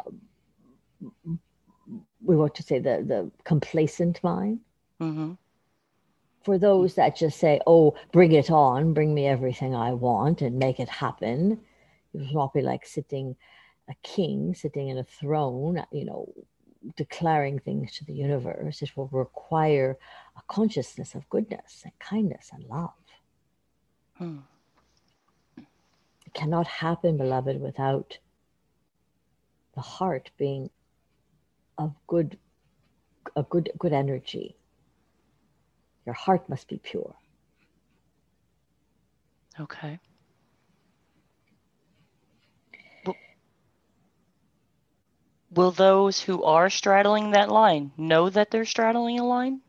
we 2.23 2.37
want 2.37 2.55
to 2.55 2.63
say, 2.63 2.79
the, 2.79 3.03
the 3.07 3.31
complacent 3.45 4.23
mind. 4.23 4.61
Mm-hmm. 5.01 5.33
For 6.43 6.59
those 6.59 6.95
that 6.95 7.17
just 7.17 7.39
say, 7.39 7.61
oh, 7.67 7.95
bring 8.13 8.33
it 8.33 8.51
on, 8.51 8.95
bring 8.95 9.15
me 9.15 9.27
everything 9.27 9.75
I 9.75 9.93
want 9.93 10.41
and 10.41 10.59
make 10.59 10.81
it 10.81 10.89
happen. 10.89 11.61
It 12.15 12.19
will 12.19 12.33
not 12.33 12.55
be 12.55 12.63
like 12.63 12.87
sitting 12.87 13.37
a 13.91 13.95
king 14.03 14.55
sitting 14.55 14.89
in 14.89 14.99
a 14.99 15.05
throne, 15.05 15.85
you 15.91 16.05
know, 16.05 16.33
declaring 16.97 17.59
things 17.59 17.93
to 17.97 18.05
the 18.05 18.15
universe. 18.15 18.81
It 18.81 18.97
will 18.97 19.09
require 19.09 19.99
a 20.37 20.41
consciousness 20.49 21.15
of 21.15 21.29
goodness 21.29 21.83
and 21.83 21.93
kindness 21.99 22.51
and 22.53 22.65
love. 22.65 22.93
Hmm. 24.17 24.39
It 25.59 26.35
cannot 26.35 26.69
happen, 26.69 27.17
beloved, 27.17 27.61
without 27.61 28.19
the 29.75 29.81
heart 29.81 30.31
being 30.39 30.71
of 31.77 31.95
good, 32.07 32.39
a 33.35 33.43
good, 33.43 33.71
good 33.79 33.93
energy. 33.93 34.57
Your 36.11 36.17
heart 36.17 36.49
must 36.49 36.67
be 36.67 36.81
pure. 36.83 37.15
Okay. 39.61 40.01
will 45.53 45.71
those 45.71 46.21
who 46.21 46.43
are 46.43 46.69
straddling 46.69 47.31
that 47.31 47.49
line 47.49 47.93
know 47.97 48.29
that 48.29 48.51
they're 48.51 48.65
straddling 48.65 49.21
a 49.21 49.25
line 49.25 49.61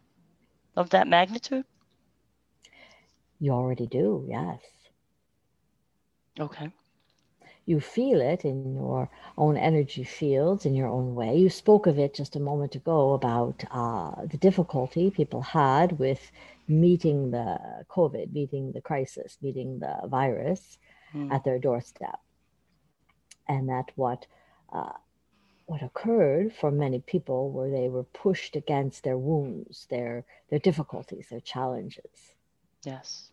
of 0.76 0.90
that 0.90 1.08
magnitude? 1.08 1.66
You 3.40 3.52
already 3.52 3.86
do, 3.86 4.26
yes. 4.28 4.60
Okay. 6.40 6.72
You 7.66 7.80
feel 7.80 8.20
it 8.22 8.44
in 8.44 8.74
your 8.74 9.10
own 9.38 9.56
energy 9.56 10.04
fields, 10.04 10.66
in 10.66 10.76
your 10.76 10.88
own 10.88 11.16
way. 11.16 11.38
You 11.38 11.50
spoke 11.50 11.88
of 11.88 12.00
it 12.00 12.16
just 12.16 12.36
a 12.36 12.40
moment 12.40 12.76
ago 12.76 13.14
about 13.14 13.64
uh, 13.72 14.26
the 14.26 14.38
difficulty 14.38 15.12
people 15.12 15.42
had 15.42 16.00
with 16.00 16.32
meeting 16.68 17.32
the 17.32 17.60
COVID, 17.90 18.34
meeting 18.34 18.72
the 18.72 18.82
crisis, 18.82 19.38
meeting 19.42 19.80
the 19.80 20.08
virus 20.08 20.78
mm. 21.14 21.32
at 21.32 21.44
their 21.44 21.60
doorstep. 21.60 22.20
And 23.48 23.70
that 23.70 23.92
what 23.96 24.26
uh, 24.72 24.94
what 25.66 25.82
occurred 25.82 26.54
for 26.54 26.72
many 26.72 27.00
people 27.00 27.52
were 27.52 27.70
they 27.70 27.90
were 27.90 28.04
pushed 28.04 28.56
against 28.56 29.04
their 29.04 29.18
wounds, 29.18 29.88
their 29.90 30.26
their 30.50 30.60
difficulties, 30.60 31.28
their 31.30 31.42
challenges. 31.42 32.36
Yes. 32.84 33.32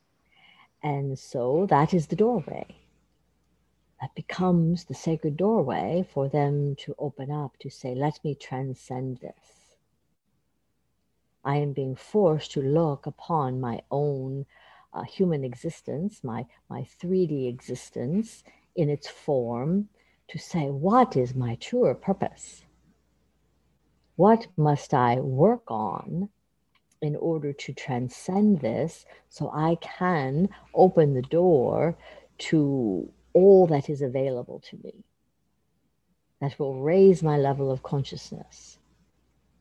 And 0.82 1.18
so 1.18 1.66
that 1.70 1.94
is 1.94 2.06
the 2.06 2.16
doorway. 2.16 2.66
That 4.00 4.14
becomes 4.14 4.84
the 4.84 4.94
sacred 4.94 5.37
doorway 5.37 6.06
for 6.12 6.28
them 6.28 6.76
to 6.76 6.94
open 6.98 7.30
up 7.30 7.56
to 7.58 7.70
say, 7.70 7.94
let 7.94 8.22
me 8.22 8.34
transcend 8.34 9.18
this. 9.18 9.76
I 11.44 11.56
am 11.56 11.72
being 11.72 11.96
forced 11.96 12.52
to 12.52 12.62
look 12.62 13.06
upon 13.06 13.61
my 13.61 13.80
own 13.90 14.46
uh, 14.92 15.02
human 15.02 15.44
existence, 15.44 16.22
my, 16.22 16.46
my 16.68 16.87
3D 17.02 17.48
existence 17.48 18.44
in 18.76 18.88
its 18.88 19.08
form, 19.08 19.88
to 20.28 20.38
say, 20.38 20.70
what 20.70 21.16
is 21.16 21.34
my 21.34 21.56
truer 21.56 21.94
purpose? 21.94 22.64
What 24.16 24.46
must 24.56 24.94
I 24.94 25.16
work 25.16 25.70
on 25.70 26.28
in 27.00 27.16
order 27.16 27.52
to 27.52 27.72
transcend 27.72 28.61
this 28.61 29.06
so 29.28 29.50
I 29.52 29.76
can 29.76 30.48
open 30.74 31.14
the 31.14 31.22
door 31.22 31.96
to 32.38 33.11
all 33.32 33.66
that 33.68 33.88
is 33.90 34.02
available 34.02 34.60
to 34.70 34.78
me? 34.82 35.04
That 36.40 36.58
will 36.58 36.80
raise 36.80 37.22
my 37.22 37.36
level 37.36 37.70
of 37.70 37.82
consciousness, 37.82 38.78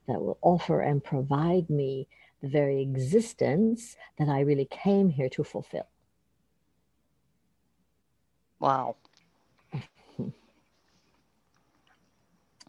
that 0.08 0.22
will 0.22 0.38
offer 0.42 0.82
and 0.82 1.04
provide 1.04 1.70
me 1.70 2.08
the 2.42 2.50
very 2.50 2.82
existence 2.82 3.96
that 4.20 4.30
I 4.30 4.42
really 4.42 4.66
came 4.66 5.10
here 5.10 5.30
to 5.30 5.44
fulfill. 5.44 5.88
Wow. 8.60 8.96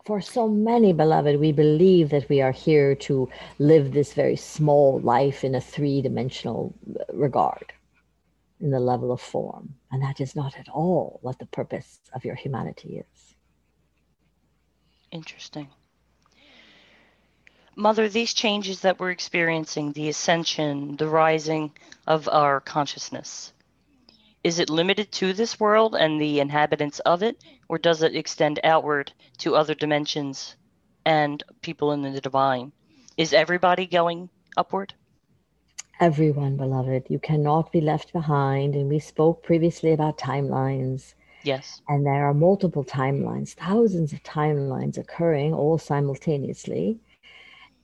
for 0.08 0.20
so 0.22 0.48
many, 0.48 0.94
beloved, 0.94 1.38
we 1.38 1.52
believe 1.52 2.08
that 2.08 2.28
we 2.30 2.40
are 2.40 2.50
here 2.50 2.94
to 2.94 3.28
live 3.58 3.92
this 3.92 4.14
very 4.14 4.36
small 4.36 5.00
life 5.00 5.44
in 5.44 5.54
a 5.54 5.60
three 5.60 6.00
dimensional 6.00 6.74
regard, 7.12 7.74
in 8.60 8.70
the 8.70 8.80
level 8.80 9.12
of 9.12 9.20
form. 9.20 9.74
And 9.90 10.02
that 10.02 10.20
is 10.20 10.34
not 10.34 10.58
at 10.58 10.68
all 10.68 11.18
what 11.22 11.38
the 11.38 11.46
purpose 11.46 12.00
of 12.12 12.24
your 12.24 12.34
humanity 12.34 12.98
is. 12.98 13.34
Interesting. 15.10 15.68
Mother, 17.76 18.08
these 18.08 18.34
changes 18.34 18.80
that 18.80 18.98
we're 18.98 19.12
experiencing, 19.12 19.92
the 19.92 20.08
ascension, 20.08 20.96
the 20.96 21.08
rising 21.08 21.70
of 22.06 22.28
our 22.28 22.60
consciousness, 22.60 23.52
is 24.44 24.58
it 24.58 24.70
limited 24.70 25.10
to 25.12 25.32
this 25.32 25.58
world 25.58 25.94
and 25.94 26.20
the 26.20 26.40
inhabitants 26.40 27.00
of 27.00 27.22
it, 27.22 27.42
or 27.68 27.78
does 27.78 28.02
it 28.02 28.16
extend 28.16 28.60
outward 28.64 29.12
to 29.38 29.54
other 29.54 29.74
dimensions 29.74 30.56
and 31.04 31.42
people 31.60 31.92
in 31.92 32.02
the 32.02 32.20
divine? 32.20 32.72
Is 33.16 33.32
everybody 33.32 33.86
going 33.86 34.28
upward? 34.56 34.94
Everyone, 36.00 36.56
beloved. 36.56 37.06
You 37.08 37.18
cannot 37.18 37.72
be 37.72 37.80
left 37.80 38.12
behind. 38.12 38.74
And 38.74 38.88
we 38.88 38.98
spoke 38.98 39.42
previously 39.42 39.92
about 39.92 40.18
timelines. 40.18 41.14
Yes. 41.42 41.82
And 41.88 42.06
there 42.06 42.26
are 42.26 42.34
multiple 42.34 42.84
timelines, 42.84 43.54
thousands 43.54 44.12
of 44.12 44.22
timelines 44.22 44.98
occurring 44.98 45.54
all 45.54 45.78
simultaneously. 45.78 46.98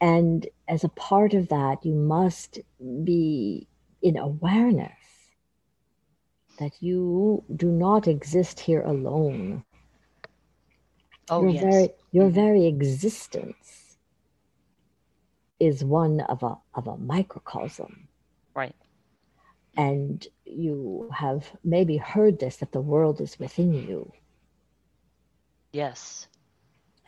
And 0.01 0.47
as 0.69 0.85
a 0.85 0.89
part 0.91 1.35
of 1.35 1.49
that, 1.49 1.85
you 1.85 1.95
must 1.95 2.61
be 3.05 3.67
in 4.03 4.17
awareness 4.17 4.93
that 6.59 6.73
you 6.81 7.43
do 7.57 7.69
not 7.69 8.07
exist 8.07 8.61
here 8.61 8.83
alone. 8.83 9.65
Oh, 11.31 11.43
your 11.43 11.53
yes. 11.53 11.63
very 11.63 11.89
your 12.13 12.27
mm-hmm. 12.27 12.35
very 12.35 12.67
existence 12.67 13.84
is 15.61 15.85
one 15.85 16.21
of 16.21 16.43
a 16.43 16.57
of 16.75 16.87
a 16.87 16.97
microcosm. 16.97 18.09
Right. 18.55 18.75
And 19.77 20.27
you 20.45 21.11
have 21.13 21.51
maybe 21.65 21.97
heard 21.97 22.39
this 22.39 22.57
that 22.59 22.73
the 22.73 22.81
world 22.81 23.21
is 23.21 23.39
within 23.39 23.73
you. 23.75 24.13
Yes. 25.73 26.29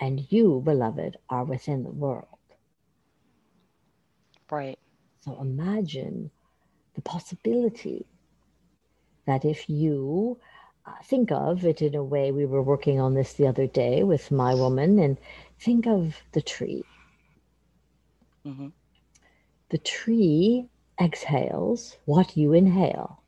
And 0.00 0.26
you, 0.30 0.60
beloved, 0.64 1.16
are 1.30 1.44
within 1.44 1.84
the 1.84 1.90
world. 1.90 2.26
Right. 4.50 4.78
So 5.20 5.40
imagine 5.40 6.30
the 6.94 7.02
possibility 7.02 8.06
that 9.26 9.44
if 9.44 9.68
you 9.68 10.38
uh, 10.86 10.92
think 11.04 11.30
of 11.32 11.64
it 11.64 11.82
in 11.82 11.94
a 11.94 12.04
way 12.04 12.30
we 12.30 12.46
were 12.46 12.62
working 12.62 13.00
on 13.00 13.14
this 13.14 13.34
the 13.34 13.46
other 13.46 13.66
day 13.66 14.02
with 14.02 14.30
my 14.30 14.54
woman 14.54 14.98
and 14.98 15.18
think 15.58 15.86
of 15.86 16.16
the 16.32 16.42
tree 16.42 16.84
hmm 18.46 18.72
the 19.70 19.78
tree 19.78 20.68
exhales 21.00 21.98
what 22.06 22.36
you 22.36 22.52
inhale 22.52 23.22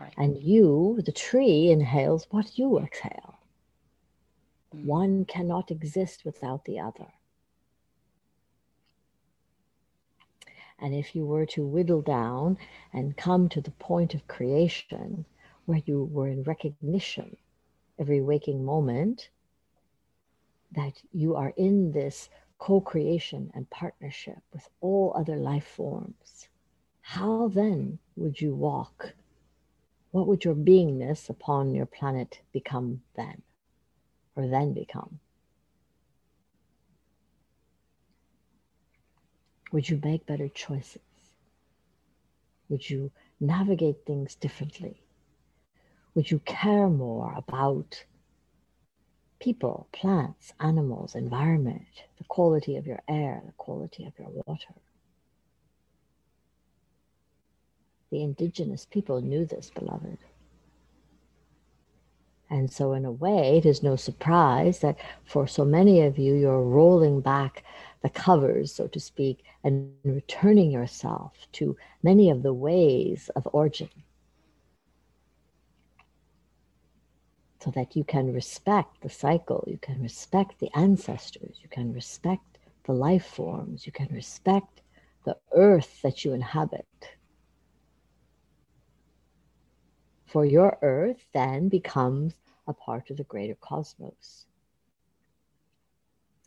Right. 0.00 0.16
and 0.16 0.36
you 0.38 1.00
the 1.04 1.12
tree 1.12 1.70
inhales 1.70 2.26
what 2.30 2.58
you 2.58 2.78
exhale 2.78 3.40
Mhm. 4.74 4.82
one 4.82 5.24
cannot 5.24 5.70
exist 5.70 6.24
without 6.24 6.64
the 6.64 6.78
other 6.80 7.14
and 10.78 10.94
if 10.94 11.14
you 11.16 11.26
were 11.26 11.46
to 11.46 11.66
whittle 11.66 12.02
down 12.02 12.58
and 12.92 13.16
come 13.16 13.48
to 13.48 13.60
the 13.60 13.70
point 13.72 14.14
of 14.14 14.28
creation 14.28 15.26
where 15.66 15.82
you 15.86 16.04
were 16.04 16.28
in 16.28 16.42
recognition 16.44 17.36
every 17.98 18.20
waking 18.20 18.64
moment 18.64 19.30
that 20.72 21.02
you 21.12 21.34
are 21.36 21.52
in 21.56 21.92
this 21.92 22.28
co 22.58 22.80
creation 22.80 23.50
and 23.54 23.68
partnership 23.70 24.38
with 24.52 24.68
all 24.80 25.12
other 25.14 25.36
life 25.36 25.66
forms, 25.66 26.48
how 27.00 27.48
then 27.48 27.98
would 28.16 28.40
you 28.40 28.54
walk? 28.54 29.14
What 30.10 30.26
would 30.26 30.44
your 30.44 30.54
beingness 30.54 31.28
upon 31.28 31.74
your 31.74 31.86
planet 31.86 32.40
become 32.52 33.02
then, 33.14 33.42
or 34.34 34.48
then 34.48 34.72
become? 34.72 35.20
Would 39.72 39.88
you 39.88 40.00
make 40.02 40.26
better 40.26 40.48
choices? 40.48 41.00
Would 42.68 42.88
you 42.88 43.10
navigate 43.40 44.04
things 44.06 44.34
differently? 44.34 45.02
Would 46.14 46.30
you 46.30 46.38
care 46.40 46.88
more 46.88 47.34
about 47.36 48.04
people, 49.38 49.88
plants, 49.92 50.52
animals, 50.60 51.14
environment, 51.14 51.86
the 52.18 52.24
quality 52.24 52.76
of 52.76 52.86
your 52.86 53.00
air, 53.08 53.42
the 53.44 53.52
quality 53.52 54.04
of 54.04 54.12
your 54.18 54.30
water? 54.46 54.74
The 58.10 58.22
indigenous 58.22 58.86
people 58.86 59.20
knew 59.20 59.44
this, 59.44 59.70
beloved. 59.70 60.18
And 62.48 62.72
so, 62.72 62.92
in 62.92 63.04
a 63.04 63.10
way, 63.10 63.58
it 63.58 63.66
is 63.66 63.82
no 63.82 63.96
surprise 63.96 64.78
that 64.78 64.96
for 65.24 65.48
so 65.48 65.64
many 65.64 66.02
of 66.02 66.16
you, 66.16 66.34
you're 66.34 66.62
rolling 66.62 67.20
back 67.20 67.64
the 68.02 68.08
covers, 68.08 68.72
so 68.72 68.86
to 68.86 69.00
speak, 69.00 69.42
and 69.64 69.92
returning 70.04 70.70
yourself 70.70 71.32
to 71.52 71.76
many 72.04 72.30
of 72.30 72.44
the 72.44 72.54
ways 72.54 73.28
of 73.34 73.48
origin 73.52 73.90
so 77.66 77.72
that 77.72 77.96
you 77.96 78.04
can 78.04 78.32
respect 78.32 79.02
the 79.02 79.08
cycle, 79.08 79.64
you 79.66 79.78
can 79.78 80.00
respect 80.00 80.60
the 80.60 80.70
ancestors, 80.76 81.58
you 81.60 81.68
can 81.68 81.92
respect 81.92 82.58
the 82.84 82.92
life 82.92 83.26
forms, 83.26 83.84
you 83.84 83.90
can 83.90 84.06
respect 84.12 84.82
the 85.24 85.36
earth 85.52 86.00
that 86.02 86.24
you 86.24 86.32
inhabit. 86.32 86.86
For 90.26 90.44
your 90.44 90.78
earth 90.80 91.26
then 91.34 91.68
becomes 91.68 92.34
a 92.68 92.72
part 92.72 93.10
of 93.10 93.16
the 93.16 93.24
greater 93.24 93.56
cosmos. 93.56 94.46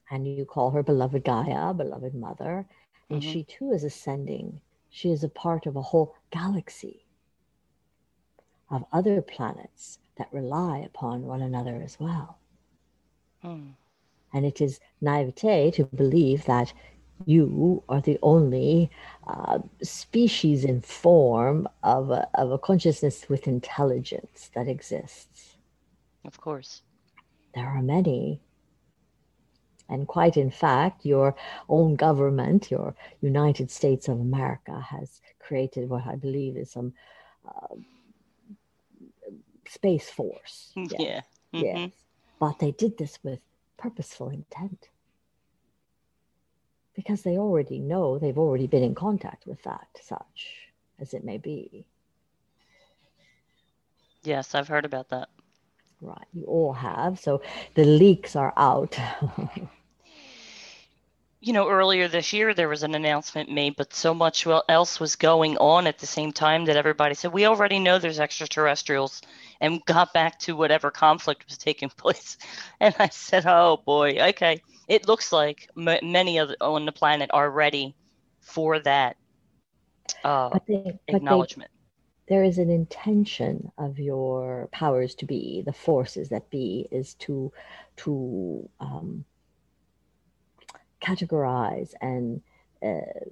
And 0.09 0.25
you 0.25 0.45
call 0.45 0.71
her 0.71 0.83
beloved 0.83 1.25
Gaia, 1.25 1.73
beloved 1.73 2.15
mother, 2.15 2.65
and 3.09 3.21
Mhm. 3.21 3.27
she 3.29 3.43
too 3.43 3.73
is 3.73 3.83
ascending. 3.83 4.61
She 4.89 5.11
is 5.11 5.25
a 5.25 5.29
part 5.29 5.65
of 5.65 5.75
a 5.75 5.81
whole 5.81 6.15
galaxy 6.31 7.05
of 8.69 8.85
other 8.93 9.21
planets 9.21 9.99
that 10.19 10.31
rely 10.31 10.79
upon 10.79 11.23
one 11.23 11.41
another 11.41 11.81
as 11.83 11.99
well. 11.99 12.37
Mm. 13.43 13.73
And 14.33 14.45
it 14.45 14.61
is 14.61 14.79
naivete 15.01 15.71
to 15.71 15.85
believe 15.85 16.45
that 16.45 16.71
you 17.25 17.83
are 17.89 18.01
the 18.01 18.19
only 18.21 18.91
uh, 19.27 19.59
species 19.81 20.63
in 20.63 20.81
form 20.81 21.67
of 21.83 22.11
a, 22.11 22.29
of 22.35 22.51
a 22.51 22.57
consciousness 22.57 23.27
with 23.27 23.47
intelligence 23.47 24.51
that 24.53 24.67
exists. 24.67 25.57
Of 26.25 26.39
course. 26.39 26.83
There 27.55 27.65
are 27.65 27.81
many. 27.81 28.41
And 29.89 30.07
quite 30.07 30.37
in 30.37 30.51
fact, 30.51 31.05
your 31.05 31.35
own 31.67 31.95
government, 31.95 32.69
your 32.69 32.93
United 33.21 33.71
States 33.71 34.07
of 34.07 34.19
America, 34.19 34.79
has 34.79 35.21
created 35.39 35.89
what 35.89 36.05
I 36.05 36.15
believe 36.15 36.57
is 36.57 36.71
some 36.71 36.93
uh, 37.47 37.75
space 39.69 40.09
force. 40.09 40.71
Yes. 40.75 40.95
Yeah. 40.99 41.21
Mhm. 41.53 41.63
Yes. 41.63 41.91
But 42.39 42.59
they 42.59 42.71
did 42.71 42.97
this 42.97 43.19
with 43.23 43.39
purposeful 43.77 44.29
intent. 44.29 44.89
Because 46.95 47.21
they 47.21 47.37
already 47.37 47.79
know, 47.79 48.17
they've 48.17 48.37
already 48.37 48.67
been 48.67 48.83
in 48.83 48.95
contact 48.95 49.45
with 49.45 49.61
that, 49.63 49.87
such 50.01 50.71
as 50.99 51.13
it 51.13 51.23
may 51.23 51.37
be. 51.37 51.85
Yes, 54.23 54.53
I've 54.53 54.67
heard 54.67 54.85
about 54.85 55.09
that. 55.09 55.29
Right. 56.01 56.27
You 56.33 56.45
all 56.45 56.73
have. 56.73 57.19
So 57.19 57.41
the 57.75 57.85
leaks 57.85 58.35
are 58.35 58.53
out. 58.57 58.97
You 61.41 61.53
know, 61.53 61.69
earlier 61.69 62.07
this 62.09 62.33
year 62.33 62.53
there 62.53 62.67
was 62.69 62.83
an 62.83 62.95
announcement 62.95 63.49
made, 63.49 63.77
but 63.77 63.93
so 63.93 64.13
much 64.13 64.45
else 64.67 64.99
was 64.99 65.15
going 65.15 65.57
on 65.57 65.87
at 65.87 65.99
the 65.99 66.05
same 66.07 66.33
time 66.33 66.65
that 66.65 66.75
everybody 66.77 67.15
said, 67.15 67.31
We 67.33 67.45
already 67.45 67.79
know 67.79 67.97
there's 67.97 68.19
extraterrestrials, 68.19 69.21
and 69.61 69.83
got 69.85 70.13
back 70.13 70.39
to 70.39 70.55
whatever 70.57 70.91
conflict 70.91 71.45
was 71.47 71.57
taking 71.57 71.89
place. 71.97 72.37
And 72.81 72.93
I 72.99 73.09
said, 73.09 73.45
Oh 73.47 73.81
boy, 73.85 74.17
okay. 74.29 74.61
It 74.87 75.07
looks 75.07 75.31
like 75.31 75.69
m- 75.77 76.11
many 76.11 76.39
of 76.39 76.49
the, 76.49 76.57
on 76.61 76.85
the 76.85 76.91
planet 76.91 77.29
are 77.33 77.49
ready 77.49 77.95
for 78.41 78.79
that 78.79 79.15
uh, 80.23 80.49
they, 80.67 80.99
but 81.09 81.25
they, 81.29 81.45
acknowledgement. 81.47 81.71
there 82.27 82.43
is 82.43 82.57
an 82.57 82.69
intention 82.69 83.71
of 83.77 83.99
your 83.99 84.67
powers 84.71 85.15
to 85.15 85.25
be, 85.25 85.63
the 85.65 85.73
forces 85.73 86.29
that 86.29 86.49
be, 86.49 86.87
is 86.91 87.13
to 87.15 87.51
to 87.97 88.69
um, 88.81 89.25
categorize 91.01 91.93
and 92.01 92.41
uh, 92.83 93.25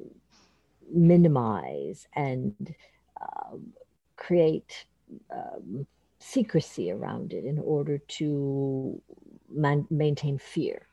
minimize 0.92 2.08
and 2.16 2.74
um, 3.22 3.74
create 4.16 4.86
um, 5.32 5.86
secrecy 6.20 6.92
around 6.92 7.34
it 7.34 7.46
in 7.46 7.60
order 7.60 7.98
to 7.98 9.02
man- 9.50 9.88
maintain 9.90 10.38
fear. 10.38 10.88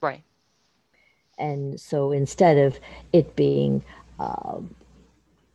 Right. 0.00 0.22
And 1.38 1.80
so 1.80 2.12
instead 2.12 2.58
of 2.58 2.78
it 3.12 3.36
being 3.36 3.82
um 4.18 4.74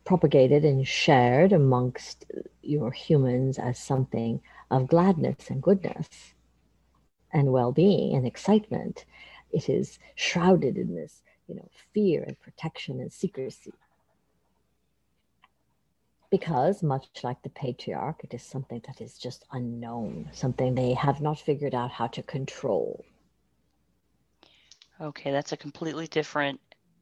propagated 0.04 0.64
and 0.64 0.86
shared 0.86 1.52
amongst 1.52 2.24
your 2.62 2.90
humans 2.90 3.58
as 3.58 3.78
something 3.78 4.40
of 4.70 4.88
gladness 4.88 5.50
and 5.50 5.62
goodness 5.62 6.08
and 7.32 7.52
well 7.52 7.72
being 7.72 8.16
and 8.16 8.26
excitement, 8.26 9.04
it 9.52 9.68
is 9.68 9.98
shrouded 10.14 10.76
in 10.76 10.94
this, 10.94 11.22
you 11.48 11.54
know, 11.54 11.68
fear 11.92 12.22
and 12.22 12.38
protection 12.40 13.00
and 13.00 13.12
secrecy. 13.12 13.72
Because, 16.30 16.82
much 16.82 17.08
like 17.24 17.42
the 17.42 17.50
patriarch, 17.50 18.22
it 18.22 18.32
is 18.32 18.42
something 18.42 18.80
that 18.86 19.00
is 19.00 19.18
just 19.18 19.44
unknown, 19.50 20.30
something 20.32 20.74
they 20.74 20.94
have 20.94 21.20
not 21.20 21.40
figured 21.40 21.74
out 21.74 21.90
how 21.90 22.06
to 22.06 22.22
control. 22.22 23.04
Okay, 25.00 25.32
that's 25.32 25.52
a 25.52 25.56
completely 25.56 26.06
different 26.06 26.60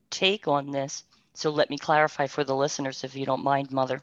take 0.08 0.48
on 0.48 0.70
this. 0.70 1.04
So 1.34 1.50
let 1.50 1.68
me 1.68 1.76
clarify 1.76 2.26
for 2.26 2.42
the 2.42 2.56
listeners, 2.56 3.04
if 3.04 3.14
you 3.14 3.26
don't 3.26 3.44
mind, 3.44 3.70
Mother. 3.70 4.02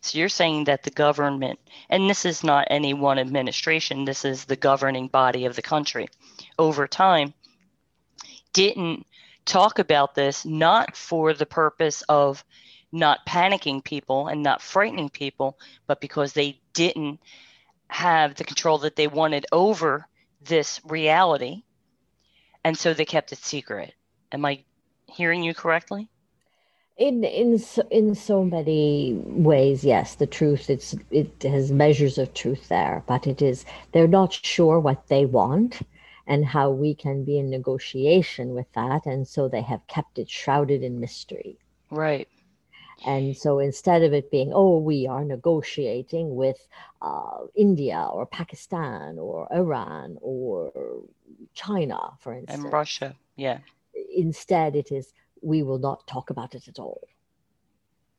So 0.00 0.18
you're 0.18 0.28
saying 0.28 0.64
that 0.64 0.82
the 0.82 0.90
government, 0.90 1.60
and 1.90 2.08
this 2.08 2.24
is 2.24 2.42
not 2.42 2.66
any 2.70 2.94
one 2.94 3.18
administration, 3.18 4.04
this 4.04 4.24
is 4.24 4.46
the 4.46 4.56
governing 4.56 5.06
body 5.06 5.44
of 5.44 5.54
the 5.54 5.62
country, 5.62 6.08
over 6.58 6.88
time, 6.88 7.34
didn't 8.52 9.06
talk 9.44 9.78
about 9.78 10.14
this 10.14 10.44
not 10.44 10.96
for 10.96 11.32
the 11.32 11.46
purpose 11.46 12.02
of 12.08 12.44
not 12.92 13.26
panicking 13.26 13.82
people 13.82 14.28
and 14.28 14.42
not 14.42 14.60
frightening 14.62 15.08
people, 15.08 15.58
but 15.86 16.00
because 16.00 16.32
they 16.32 16.60
didn't 16.74 17.20
have 17.88 18.34
the 18.34 18.44
control 18.44 18.78
that 18.78 18.96
they 18.96 19.06
wanted 19.06 19.46
over 19.52 20.06
this 20.42 20.80
reality. 20.84 21.62
And 22.64 22.76
so 22.76 22.94
they 22.94 23.04
kept 23.04 23.32
it 23.32 23.38
secret. 23.38 23.94
Am 24.30 24.44
I 24.44 24.64
hearing 25.06 25.42
you 25.42 25.54
correctly? 25.54 26.08
in 26.98 27.24
in 27.24 27.58
so, 27.58 27.82
in 27.90 28.14
so 28.14 28.44
many 28.44 29.14
ways 29.24 29.82
yes 29.82 30.14
the 30.16 30.26
truth 30.26 30.68
it's 30.68 30.94
it 31.10 31.42
has 31.42 31.72
measures 31.72 32.18
of 32.18 32.32
truth 32.34 32.68
there 32.68 33.02
but 33.06 33.26
it 33.26 33.40
is 33.40 33.64
they're 33.92 34.06
not 34.06 34.32
sure 34.32 34.78
what 34.78 35.08
they 35.08 35.24
want 35.24 35.80
and 36.26 36.44
how 36.44 36.70
we 36.70 36.94
can 36.94 37.24
be 37.24 37.38
in 37.38 37.50
negotiation 37.50 38.54
with 38.54 38.70
that 38.74 39.06
and 39.06 39.26
so 39.26 39.48
they 39.48 39.62
have 39.62 39.86
kept 39.86 40.18
it 40.18 40.28
shrouded 40.30 40.82
in 40.82 41.00
mystery 41.00 41.58
Right. 41.92 42.26
And 43.04 43.36
so 43.36 43.58
instead 43.58 44.02
of 44.02 44.12
it 44.12 44.30
being, 44.30 44.52
oh, 44.54 44.78
we 44.78 45.06
are 45.06 45.24
negotiating 45.24 46.34
with 46.34 46.66
uh, 47.02 47.38
India 47.54 48.08
or 48.12 48.26
Pakistan 48.26 49.18
or 49.18 49.52
Iran 49.52 50.16
or 50.20 50.72
China, 51.52 51.98
for 52.20 52.32
instance. 52.32 52.64
And 52.64 52.72
Russia, 52.72 53.16
yeah. 53.36 53.58
Instead, 54.14 54.76
it 54.76 54.92
is, 54.92 55.12
we 55.42 55.62
will 55.62 55.78
not 55.78 56.06
talk 56.06 56.30
about 56.30 56.54
it 56.54 56.68
at 56.68 56.78
all. 56.78 57.00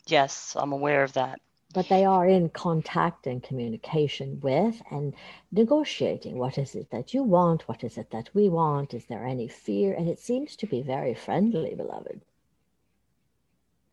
Yes, 0.08 0.56
I'm 0.60 0.74
aware 0.74 1.04
of 1.04 1.14
that. 1.14 1.40
But 1.74 1.90
they 1.90 2.06
are 2.06 2.28
in 2.28 2.50
contact 2.50 3.26
and 3.26 3.42
communication 3.42 4.40
with 4.40 4.82
and 4.92 5.14
negotiating. 5.52 6.38
What 6.38 6.58
is 6.60 6.76
it 6.76 6.92
that 6.92 7.14
you 7.14 7.24
want? 7.24 7.68
What 7.68 7.84
is 7.84 7.98
it 7.98 8.12
that 8.12 8.30
we 8.34 8.48
want? 8.48 8.94
Is 8.94 9.06
there 9.06 9.26
any 9.26 9.48
fear? 9.48 9.94
And 9.94 10.08
it 10.08 10.20
seems 10.20 10.56
to 10.58 10.68
be 10.68 10.84
very 10.84 11.16
friendly, 11.16 11.74
beloved. 11.74 12.22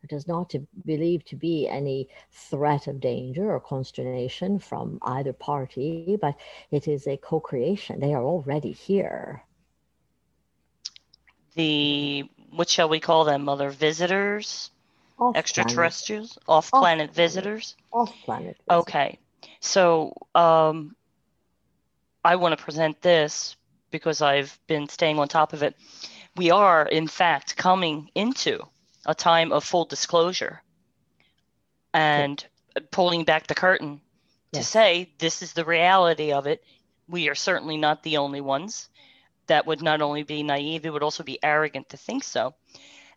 It 0.03 0.11
does 0.11 0.27
not 0.27 0.51
to 0.51 0.67
believe 0.85 1.25
to 1.27 1.37
be 1.37 1.69
any 1.69 2.09
threat 2.31 2.87
of 2.87 3.01
danger 3.01 3.51
or 3.51 3.61
consternation 3.61 4.59
from 4.59 4.99
either 5.03 5.33
party, 5.33 6.17
but 6.21 6.37
it 6.71 6.89
is 6.89 7.07
a 7.07 7.17
co 7.17 7.41
creation. 7.41 8.01
They 8.01 8.15
are 8.15 8.23
already 8.23 8.73
here. 8.73 9.45
The, 11.55 12.29
what 12.51 12.69
shall 12.69 12.89
we 12.89 13.01
call 13.01 13.25
them, 13.25 13.45
mother 13.45 13.71
visitors? 13.71 14.71
Off 15.21 15.37
extraterrestrials, 15.37 16.39
off 16.49 16.71
planet 16.71 17.13
visitors? 17.13 17.77
Off 17.93 18.13
planet. 18.25 18.57
Okay. 18.71 19.19
So 19.61 20.15
um, 20.35 20.97
I 22.25 22.37
want 22.37 22.59
to 22.59 22.65
present 22.65 23.03
this 23.03 23.57
because 23.91 24.23
I've 24.23 24.59
been 24.67 24.89
staying 24.89 25.19
on 25.19 25.29
top 25.29 25.53
of 25.53 25.63
it. 25.63 25.77
We 26.37 26.51
are, 26.51 26.87
in 26.87 27.07
fact, 27.07 27.57
coming 27.57 28.11
into 28.15 28.61
a 29.05 29.15
time 29.15 29.53
of 29.53 29.65
full 29.65 29.85
disclosure 29.85 30.63
and 31.93 32.43
pulling 32.91 33.25
back 33.25 33.47
the 33.47 33.55
curtain 33.55 34.01
yes. 34.53 34.65
to 34.65 34.71
say 34.71 35.13
this 35.19 35.43
is 35.43 35.53
the 35.53 35.65
reality 35.65 36.33
of 36.33 36.47
it. 36.47 36.65
We 37.09 37.29
are 37.29 37.35
certainly 37.35 37.77
not 37.77 38.03
the 38.03 38.19
only 38.19 38.41
ones. 38.41 38.89
That 39.49 39.67
would 39.67 39.83
not 39.83 40.01
only 40.01 40.23
be 40.23 40.43
naive, 40.43 40.87
it 40.87 40.93
would 40.93 41.03
also 41.03 41.25
be 41.25 41.43
arrogant 41.43 41.89
to 41.91 41.97
think 41.97 42.23
so. 42.23 42.55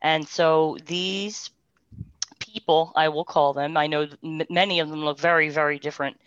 And 0.02 0.28
so 0.28 0.78
these 0.86 1.52
people, 2.54 2.92
I 2.96 3.10
will 3.10 3.26
call 3.26 3.54
them, 3.54 3.76
I 3.78 3.88
know 3.88 4.08
many 4.22 4.80
of 4.80 4.90
them 4.90 5.04
look 5.04 5.20
very, 5.20 5.50
very 5.50 5.80
different 5.80 6.20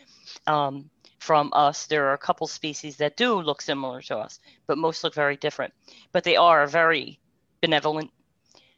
um, 0.47 0.91
from 1.19 1.51
us. 1.53 1.87
There 1.87 2.07
are 2.07 2.15
a 2.15 2.19
couple 2.19 2.47
species 2.47 2.97
that 2.97 3.17
do 3.17 3.41
look 3.41 3.63
similar 3.63 4.03
to 4.03 4.17
us, 4.19 4.41
but 4.67 4.77
most 4.77 5.05
look 5.05 5.15
very 5.15 5.37
different. 5.37 5.73
But 6.13 6.25
they 6.25 6.37
are 6.37 6.67
very 6.67 7.21
benevolent, 7.61 8.11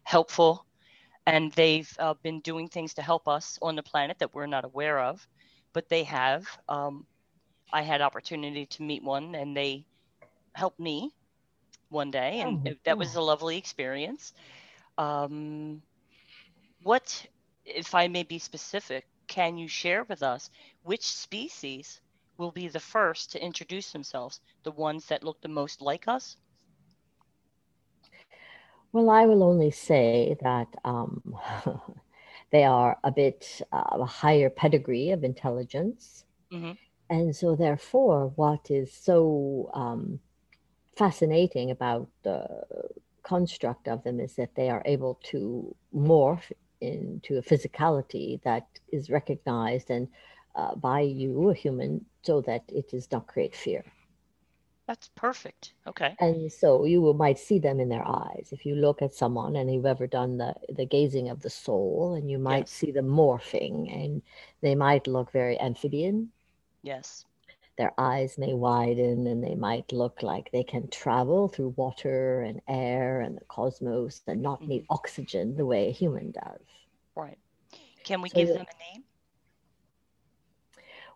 helpful, 0.04 0.66
and 1.26 1.52
they've 1.52 1.90
uh, 1.98 2.14
been 2.22 2.40
doing 2.40 2.68
things 2.68 2.94
to 2.94 3.02
help 3.02 3.28
us 3.28 3.58
on 3.62 3.76
the 3.76 3.82
planet 3.82 4.18
that 4.18 4.34
we're 4.34 4.46
not 4.46 4.64
aware 4.64 4.98
of, 5.00 5.26
but 5.72 5.88
they 5.88 6.04
have. 6.04 6.46
Um, 6.68 7.06
I 7.72 7.82
had 7.82 8.00
opportunity 8.00 8.66
to 8.66 8.82
meet 8.82 9.02
one, 9.02 9.34
and 9.34 9.56
they 9.56 9.84
helped 10.54 10.80
me 10.80 11.10
one 11.88 12.10
day, 12.10 12.40
and 12.40 12.68
oh, 12.68 12.74
that 12.84 12.98
was 12.98 13.14
a 13.14 13.20
lovely 13.20 13.56
experience. 13.56 14.32
Um, 14.96 15.82
what 16.82 17.26
if 17.74 17.94
I 17.94 18.08
may 18.08 18.22
be 18.22 18.38
specific, 18.38 19.06
can 19.26 19.58
you 19.58 19.68
share 19.68 20.04
with 20.04 20.22
us 20.22 20.50
which 20.82 21.06
species 21.06 22.00
will 22.38 22.50
be 22.50 22.68
the 22.68 22.80
first 22.80 23.32
to 23.32 23.44
introduce 23.44 23.92
themselves, 23.92 24.40
the 24.62 24.70
ones 24.70 25.06
that 25.06 25.24
look 25.24 25.40
the 25.40 25.48
most 25.48 25.82
like 25.82 26.08
us? 26.08 26.36
Well, 28.92 29.10
I 29.10 29.26
will 29.26 29.42
only 29.42 29.70
say 29.70 30.36
that 30.40 30.68
um, 30.84 31.36
they 32.50 32.64
are 32.64 32.98
a 33.04 33.12
bit 33.12 33.60
uh, 33.70 33.98
a 34.00 34.06
higher 34.06 34.48
pedigree 34.48 35.10
of 35.10 35.24
intelligence. 35.24 36.24
Mm-hmm. 36.52 36.72
And 37.10 37.36
so, 37.36 37.54
therefore, 37.54 38.32
what 38.36 38.70
is 38.70 38.92
so 38.92 39.70
um, 39.74 40.20
fascinating 40.96 41.70
about 41.70 42.08
the 42.22 42.46
construct 43.22 43.88
of 43.88 44.02
them 44.04 44.20
is 44.20 44.36
that 44.36 44.54
they 44.54 44.70
are 44.70 44.82
able 44.86 45.20
to 45.22 45.74
morph 45.94 46.50
into 46.80 47.38
a 47.38 47.42
physicality 47.42 48.42
that 48.42 48.66
is 48.92 49.10
recognized 49.10 49.90
and 49.90 50.08
uh, 50.54 50.74
by 50.74 51.00
you, 51.00 51.50
a 51.50 51.54
human, 51.54 52.04
so 52.22 52.40
that 52.42 52.64
it 52.68 52.90
does 52.90 53.10
not 53.12 53.26
create 53.26 53.54
fear. 53.54 53.84
That's 54.86 55.08
perfect. 55.14 55.74
Okay. 55.86 56.16
And 56.18 56.50
so 56.50 56.84
you 56.84 57.12
might 57.12 57.38
see 57.38 57.58
them 57.58 57.78
in 57.78 57.90
their 57.90 58.06
eyes. 58.08 58.48
If 58.52 58.64
you 58.64 58.74
look 58.74 59.02
at 59.02 59.12
someone 59.12 59.56
and 59.56 59.72
you've 59.72 59.84
ever 59.84 60.06
done 60.06 60.38
the, 60.38 60.54
the 60.70 60.86
gazing 60.86 61.28
of 61.28 61.42
the 61.42 61.50
soul, 61.50 62.14
and 62.14 62.30
you 62.30 62.38
might 62.38 62.60
yes. 62.60 62.70
see 62.70 62.90
them 62.90 63.06
morphing, 63.06 63.92
and 63.92 64.22
they 64.62 64.74
might 64.74 65.06
look 65.06 65.30
very 65.30 65.60
amphibian. 65.60 66.30
Yes. 66.82 67.26
Their 67.78 67.94
eyes 67.96 68.36
may 68.38 68.54
widen 68.54 69.28
and 69.28 69.42
they 69.42 69.54
might 69.54 69.92
look 69.92 70.24
like 70.24 70.50
they 70.50 70.64
can 70.64 70.88
travel 70.88 71.48
through 71.48 71.74
water 71.76 72.42
and 72.42 72.60
air 72.66 73.20
and 73.20 73.36
the 73.36 73.44
cosmos 73.44 74.20
and 74.26 74.42
not 74.42 74.60
need 74.60 74.82
mm-hmm. 74.82 74.94
oxygen 74.94 75.56
the 75.56 75.64
way 75.64 75.88
a 75.88 75.92
human 75.92 76.32
does. 76.32 76.60
Right. 77.14 77.38
Can 78.02 78.20
we 78.20 78.30
so 78.30 78.34
give 78.34 78.48
them 78.48 78.66
a 78.66 78.94
name? 78.94 79.04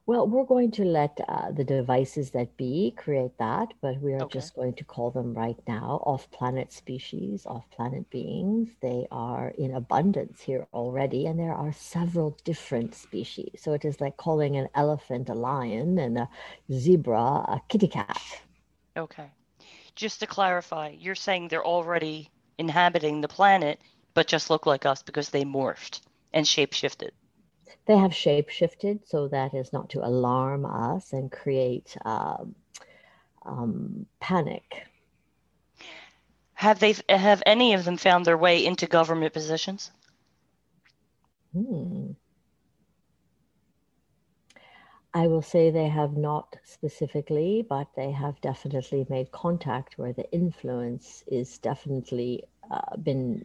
Well, 0.04 0.26
we're 0.26 0.44
going 0.44 0.72
to 0.72 0.84
let 0.84 1.20
uh, 1.28 1.52
the 1.52 1.62
devices 1.62 2.32
that 2.32 2.56
be 2.56 2.92
create 2.96 3.38
that, 3.38 3.72
but 3.80 4.00
we 4.00 4.14
are 4.14 4.22
okay. 4.22 4.40
just 4.40 4.56
going 4.56 4.74
to 4.74 4.84
call 4.84 5.12
them 5.12 5.32
right 5.32 5.56
now 5.68 6.02
off 6.04 6.28
planet 6.32 6.72
species, 6.72 7.46
off 7.46 7.70
planet 7.70 8.10
beings. 8.10 8.70
They 8.80 9.06
are 9.12 9.50
in 9.56 9.72
abundance 9.74 10.40
here 10.40 10.66
already, 10.74 11.26
and 11.26 11.38
there 11.38 11.54
are 11.54 11.72
several 11.72 12.36
different 12.42 12.96
species. 12.96 13.60
So 13.62 13.74
it 13.74 13.84
is 13.84 14.00
like 14.00 14.16
calling 14.16 14.56
an 14.56 14.68
elephant 14.74 15.28
a 15.28 15.34
lion 15.34 15.98
and 16.00 16.18
a 16.18 16.28
zebra 16.72 17.20
a 17.22 17.60
kitty 17.68 17.86
cat. 17.86 18.20
Okay. 18.96 19.30
Just 19.94 20.18
to 20.18 20.26
clarify, 20.26 20.96
you're 20.98 21.14
saying 21.14 21.46
they're 21.46 21.64
already 21.64 22.28
inhabiting 22.58 23.20
the 23.20 23.28
planet, 23.28 23.80
but 24.14 24.26
just 24.26 24.50
look 24.50 24.66
like 24.66 24.84
us 24.84 25.00
because 25.04 25.30
they 25.30 25.44
morphed 25.44 26.00
and 26.32 26.44
shapeshifted. 26.44 27.10
They 27.86 27.96
have 27.96 28.14
shape 28.14 28.48
shifted, 28.48 29.00
so 29.06 29.28
that 29.28 29.54
is 29.54 29.72
not 29.72 29.90
to 29.90 30.06
alarm 30.06 30.64
us 30.64 31.12
and 31.12 31.32
create 31.32 31.96
um, 32.04 32.54
um, 33.44 34.06
panic. 34.20 34.86
Have 36.54 36.78
they? 36.78 36.94
Have 37.08 37.42
any 37.44 37.74
of 37.74 37.84
them 37.84 37.96
found 37.96 38.24
their 38.24 38.38
way 38.38 38.64
into 38.64 38.86
government 38.86 39.32
positions? 39.32 39.90
Hmm. 41.52 42.12
I 45.14 45.26
will 45.26 45.42
say 45.42 45.70
they 45.70 45.88
have 45.88 46.16
not 46.16 46.56
specifically, 46.64 47.66
but 47.68 47.88
they 47.94 48.10
have 48.12 48.40
definitely 48.40 49.06
made 49.10 49.30
contact 49.30 49.98
where 49.98 50.14
the 50.14 50.30
influence 50.32 51.22
is 51.26 51.58
definitely 51.58 52.44
uh, 52.70 52.96
been 52.96 53.44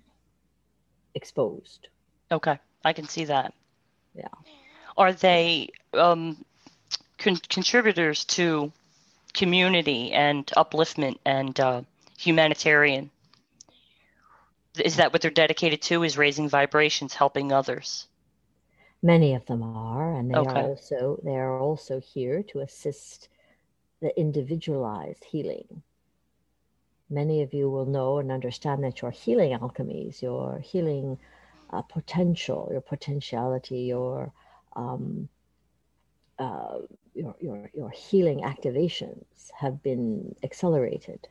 exposed. 1.13 1.89
Okay, 2.31 2.57
I 2.85 2.93
can 2.93 3.07
see 3.07 3.25
that. 3.25 3.53
Yeah. 4.17 4.27
Are 4.97 5.13
they 5.13 5.69
um, 5.93 6.43
con- 7.17 7.41
contributors 7.49 8.25
to 8.25 8.71
community 9.33 10.11
and 10.11 10.45
upliftment 10.57 11.17
and 11.25 11.59
uh, 11.59 11.81
humanitarian? 12.17 13.11
Is 14.83 14.97
that 14.97 15.13
what 15.13 15.21
they're 15.21 15.31
dedicated 15.31 15.81
to? 15.83 16.03
Is 16.03 16.17
raising 16.17 16.49
vibrations, 16.49 17.13
helping 17.13 17.51
others? 17.51 18.07
Many 19.03 19.35
of 19.35 19.45
them 19.45 19.61
are, 19.61 20.13
and 20.13 20.31
they 20.31 20.35
okay. 20.35 20.61
are 20.61 20.63
also 20.63 21.19
they 21.23 21.35
are 21.35 21.59
also 21.59 21.99
here 21.99 22.43
to 22.43 22.59
assist 22.61 23.29
the 24.01 24.17
individualized 24.19 25.23
healing. 25.23 25.83
Many 27.09 27.41
of 27.41 27.53
you 27.53 27.69
will 27.69 27.85
know 27.85 28.17
and 28.17 28.31
understand 28.31 28.83
that 28.83 29.01
your 29.01 29.11
healing 29.11 29.57
alchemies, 29.57 30.21
your 30.21 30.59
healing 30.59 31.17
uh, 31.69 31.81
potential, 31.81 32.69
your 32.71 32.81
potentiality, 32.81 33.81
your 33.81 34.31
um, 34.75 35.27
uh, 36.39 36.79
your, 37.13 37.35
your 37.39 37.71
your 37.73 37.89
healing 37.89 38.41
activations 38.41 39.51
have 39.57 39.81
been 39.81 40.35
accelerated. 40.43 41.27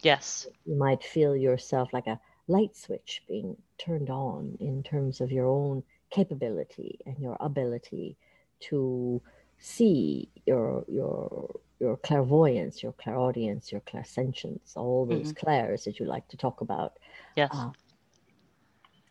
Yes, 0.00 0.46
you 0.66 0.74
might 0.76 1.02
feel 1.02 1.36
yourself 1.36 1.92
like 1.92 2.06
a 2.06 2.20
light 2.48 2.76
switch 2.76 3.22
being 3.28 3.56
turned 3.78 4.10
on 4.10 4.56
in 4.60 4.82
terms 4.82 5.20
of 5.20 5.32
your 5.32 5.46
own 5.46 5.82
capability 6.10 6.98
and 7.06 7.18
your 7.18 7.36
ability 7.40 8.16
to 8.60 9.22
see 9.58 10.28
your 10.46 10.84
your 10.88 11.60
your 11.80 11.96
clairvoyance, 11.98 12.82
your 12.82 12.92
clairaudience, 12.92 13.72
your 13.72 13.80
clairsentience, 13.82 14.76
all 14.76 15.06
those 15.06 15.32
mm-hmm. 15.32 15.44
clairs 15.44 15.84
that 15.84 15.98
you 15.98 16.06
like 16.06 16.26
to 16.28 16.36
talk 16.36 16.60
about. 16.60 16.98
Yes. 17.36 17.50
Uh, 17.52 17.70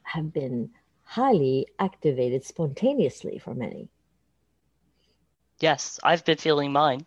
have 0.04 0.34
been 0.34 0.70
highly 1.04 1.68
activated 1.80 2.44
spontaneously 2.44 3.40
for 3.40 3.54
many. 3.54 3.90
Yes, 5.60 6.00
I've 6.04 6.26
been 6.26 6.38
feeling 6.38 6.72
mine. 6.72 7.06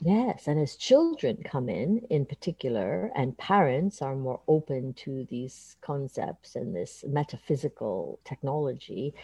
Yes, 0.00 0.46
and 0.46 0.60
as 0.60 0.76
children 0.76 1.38
come 1.42 1.70
in, 1.70 2.00
in 2.10 2.26
particular, 2.26 3.10
and 3.16 3.36
parents 3.38 4.02
are 4.02 4.14
more 4.14 4.40
open 4.46 4.92
to 5.04 5.26
these 5.30 5.76
concepts 5.80 6.54
and 6.54 6.76
this 6.76 7.02
metaphysical 7.08 8.20
technology, 8.24 9.14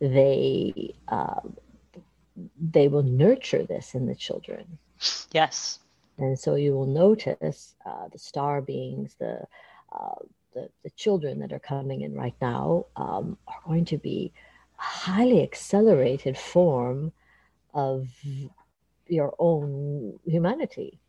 they 0.00 0.94
uh, 1.08 1.40
they 2.60 2.86
will 2.88 3.02
nurture 3.02 3.64
this 3.64 3.94
in 3.94 4.06
the 4.06 4.14
children. 4.14 4.78
Yes. 5.32 5.80
And 6.18 6.38
so 6.38 6.54
you 6.54 6.74
will 6.74 6.86
notice 6.86 7.74
uh, 7.84 8.08
the 8.12 8.18
star 8.18 8.60
beings, 8.60 9.16
the, 9.18 9.42
uh, 9.92 10.14
the 10.54 10.68
the 10.82 10.90
children 10.90 11.40
that 11.40 11.52
are 11.52 11.60
coming 11.60 12.00
in 12.02 12.14
right 12.14 12.34
now 12.40 12.86
um, 12.96 13.38
are 13.46 13.60
going 13.66 13.84
to 13.86 13.98
be 13.98 14.32
a 14.78 14.82
highly 14.82 15.42
accelerated 15.42 16.36
form 16.36 17.12
of 17.74 18.08
your 19.06 19.34
own 19.38 20.18
humanity. 20.24 21.00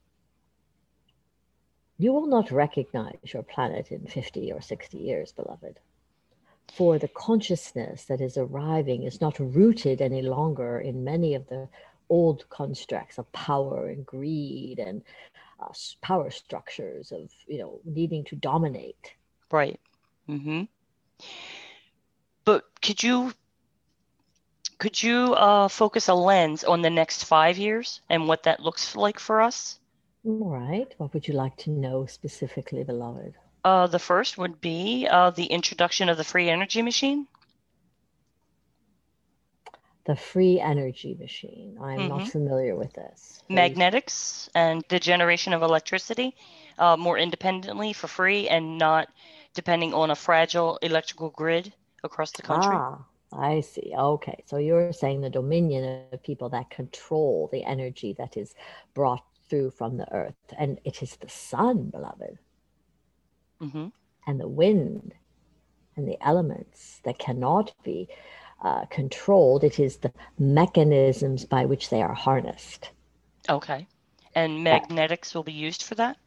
You 1.98 2.14
will 2.14 2.26
not 2.26 2.52
recognize 2.52 3.20
your 3.26 3.44
planet 3.44 3.92
in 3.92 4.08
50 4.08 4.52
or 4.52 4.62
60 4.62 4.98
years, 4.98 5.32
beloved. 5.34 5.80
For 6.74 6.98
the 6.98 7.10
consciousness 7.10 8.06
that 8.06 8.22
is 8.22 8.38
arriving 8.38 9.04
is 9.04 9.22
not 9.22 9.38
rooted 9.40 10.02
any 10.02 10.22
longer 10.22 10.80
in 10.80 11.04
many 11.04 11.36
of 11.36 11.48
the 11.48 11.68
old 12.10 12.50
constructs 12.50 13.18
of 13.18 13.32
power 13.32 13.88
and 13.88 14.06
greed 14.06 14.80
and 14.80 15.04
uh, 15.60 15.68
power 16.02 16.32
structures 16.32 17.12
of, 17.12 17.30
you 17.48 17.60
know, 17.60 17.80
needing 17.86 18.24
to 18.26 18.36
dominate. 18.36 19.14
Right. 19.52 19.80
Mm-hmm. 20.30 20.64
But 22.46 22.64
could 22.82 23.04
you 23.04 23.34
could 24.80 25.02
you 25.02 25.34
uh, 25.36 25.68
focus 25.68 26.08
a 26.08 26.14
lens 26.14 26.64
on 26.64 26.82
the 26.82 26.90
next 26.90 27.26
five 27.26 27.58
years 27.58 28.02
and 28.10 28.28
what 28.28 28.44
that 28.44 28.60
looks 28.62 28.96
like 28.96 29.20
for 29.20 29.42
us? 29.42 29.80
All 30.26 30.50
right. 30.50 30.92
What 30.98 31.14
would 31.14 31.28
you 31.28 31.36
like 31.36 31.56
to 31.58 31.70
know 31.70 32.06
specifically, 32.08 32.84
beloved? 32.84 33.36
Uh, 33.64 33.86
the 33.86 34.00
first 34.00 34.40
would 34.40 34.60
be 34.60 35.08
uh, 35.08 35.30
the 35.30 35.46
introduction 35.46 36.10
of 36.10 36.18
the 36.18 36.24
free 36.24 36.50
energy 36.50 36.82
machine. 36.82 37.28
The 40.06 40.16
free 40.16 40.60
energy 40.60 41.16
machine. 41.20 41.78
I'm 41.80 42.00
Mhm. 42.00 42.10
not 42.10 42.28
familiar 42.28 42.76
with 42.76 42.94
this. 42.94 43.44
Please- 43.48 43.56
magnetics 43.56 44.50
and 44.56 44.84
the 44.90 45.00
generation 45.00 45.54
of 45.54 45.62
electricity 45.62 46.36
uh, 46.80 46.98
more 46.98 47.20
independently 47.20 47.94
for 47.94 48.08
free 48.08 48.50
and 48.50 48.80
not 48.80 49.10
depending 49.54 49.94
on 49.94 50.12
a 50.12 50.16
fragile 50.16 50.78
electrical 50.82 51.30
grid 51.30 51.74
across 52.04 52.32
the 52.32 52.42
country. 52.42 52.84
Ah, 52.84 53.06
I 53.34 53.62
see. 53.62 53.94
Okay. 53.98 54.44
So 54.46 54.58
you're 54.58 54.94
saying 54.94 55.22
the 55.22 55.30
dominion 55.30 55.84
of 55.86 56.24
people 56.24 56.50
that 56.50 56.70
control 56.70 57.50
the 57.52 57.64
energy 57.64 58.14
that 58.18 58.38
is 58.38 58.54
brought 58.94 59.24
through 59.50 59.72
from 59.72 59.98
the 59.98 60.12
earth. 60.14 60.36
And 60.58 60.80
it 60.84 61.02
is 61.02 61.16
the 61.18 61.30
sun, 61.30 61.90
beloved, 61.90 62.38
hmm 63.60 63.88
and 64.26 64.40
the 64.40 64.48
wind 64.48 65.14
and 65.96 66.08
the 66.08 66.18
elements 66.22 67.02
that 67.04 67.20
cannot 67.20 67.74
be 67.84 68.08
uh, 68.64 68.86
controlled. 68.86 69.64
It 69.64 69.80
is 69.80 69.98
the 69.98 70.14
mechanisms 70.40 71.46
by 71.46 71.66
which 71.66 71.90
they 71.90 72.02
are 72.02 72.14
harnessed. 72.14 72.92
Okay. 73.50 73.88
And 74.34 74.64
magnetics 74.64 75.34
will 75.36 75.44
be 75.44 75.52
used 75.54 75.84
for 75.84 75.96
that? 75.96 76.18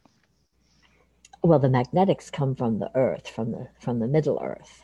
Well, 1.45 1.59
the 1.59 1.69
magnetics 1.69 2.29
come 2.29 2.55
from 2.55 2.79
the 2.79 2.91
earth, 2.95 3.27
from 3.29 3.51
the 3.51 3.69
from 3.79 3.99
the 3.99 4.07
middle 4.07 4.39
earth. 4.41 4.83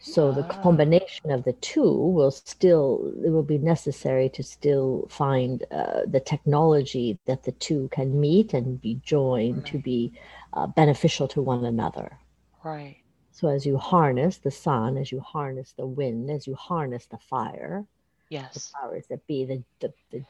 So 0.00 0.32
the 0.32 0.44
Ah. 0.44 0.58
combination 0.62 1.30
of 1.30 1.44
the 1.44 1.52
two 1.54 1.92
will 1.92 2.30
still 2.30 3.12
it 3.24 3.30
will 3.30 3.42
be 3.42 3.58
necessary 3.58 4.28
to 4.30 4.42
still 4.42 5.06
find 5.10 5.64
uh, 5.70 6.02
the 6.06 6.20
technology 6.20 7.18
that 7.26 7.44
the 7.44 7.52
two 7.52 7.88
can 7.90 8.20
meet 8.20 8.54
and 8.54 8.80
be 8.80 8.96
joined 9.04 9.66
to 9.66 9.78
be 9.78 10.12
uh, 10.52 10.66
beneficial 10.66 11.28
to 11.28 11.42
one 11.42 11.64
another. 11.64 12.20
Right. 12.64 13.04
So 13.32 13.48
as 13.48 13.66
you 13.66 13.78
harness 13.78 14.38
the 14.38 14.50
sun, 14.50 14.96
as 14.96 15.12
you 15.12 15.20
harness 15.20 15.72
the 15.72 15.86
wind, 15.86 16.30
as 16.30 16.46
you 16.46 16.54
harness 16.56 17.06
the 17.06 17.18
fire, 17.18 17.86
yes 18.30 18.54
the 18.54 18.60
powers 18.80 19.06
that 19.08 19.26
be, 19.26 19.44
the 19.44 19.64
the, 19.80 19.92
the 20.10 20.24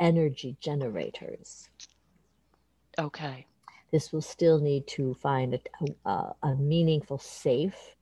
energy 0.00 0.56
generators, 0.60 1.68
Okay. 2.98 3.46
This 3.92 4.12
will 4.12 4.22
still 4.22 4.60
need 4.60 4.86
to 4.88 5.14
find 5.14 5.54
a, 5.54 6.10
a, 6.10 6.34
a 6.42 6.56
meaningful, 6.56 7.18
safe 7.18 7.96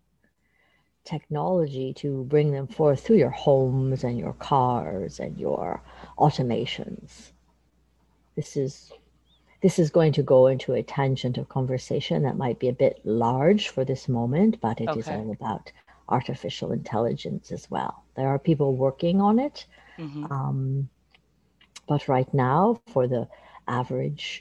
technology 1.04 1.92
to 1.94 2.24
bring 2.24 2.52
them 2.52 2.66
forth 2.66 3.00
through 3.04 3.16
your 3.16 3.30
homes 3.30 4.04
and 4.04 4.18
your 4.18 4.34
cars 4.34 5.18
and 5.20 5.38
your 5.38 5.82
automations. 6.18 7.32
This 8.36 8.56
is 8.56 8.92
this 9.62 9.78
is 9.78 9.90
going 9.90 10.12
to 10.12 10.22
go 10.22 10.46
into 10.46 10.72
a 10.74 10.82
tangent 10.82 11.36
of 11.38 11.48
conversation 11.48 12.22
that 12.22 12.36
might 12.36 12.58
be 12.58 12.68
a 12.68 12.72
bit 12.72 13.00
large 13.04 13.68
for 13.68 13.84
this 13.84 14.08
moment, 14.08 14.60
but 14.60 14.80
it 14.80 14.96
is 14.96 15.10
Okay. 15.10 15.20
all 15.20 15.30
about 15.32 15.72
artificial 16.08 16.72
intelligence 16.72 17.50
as 17.52 17.70
well. 17.70 18.04
There 18.16 18.28
are 18.28 18.38
people 18.38 18.76
working 18.76 19.20
on 19.20 19.38
it, 19.38 19.66
hmm 19.98 20.28
um, 20.30 20.88
but 21.88 22.08
right 22.08 22.32
now, 22.34 22.74
for 22.74 22.96
the 22.96 23.18
average 23.58 24.34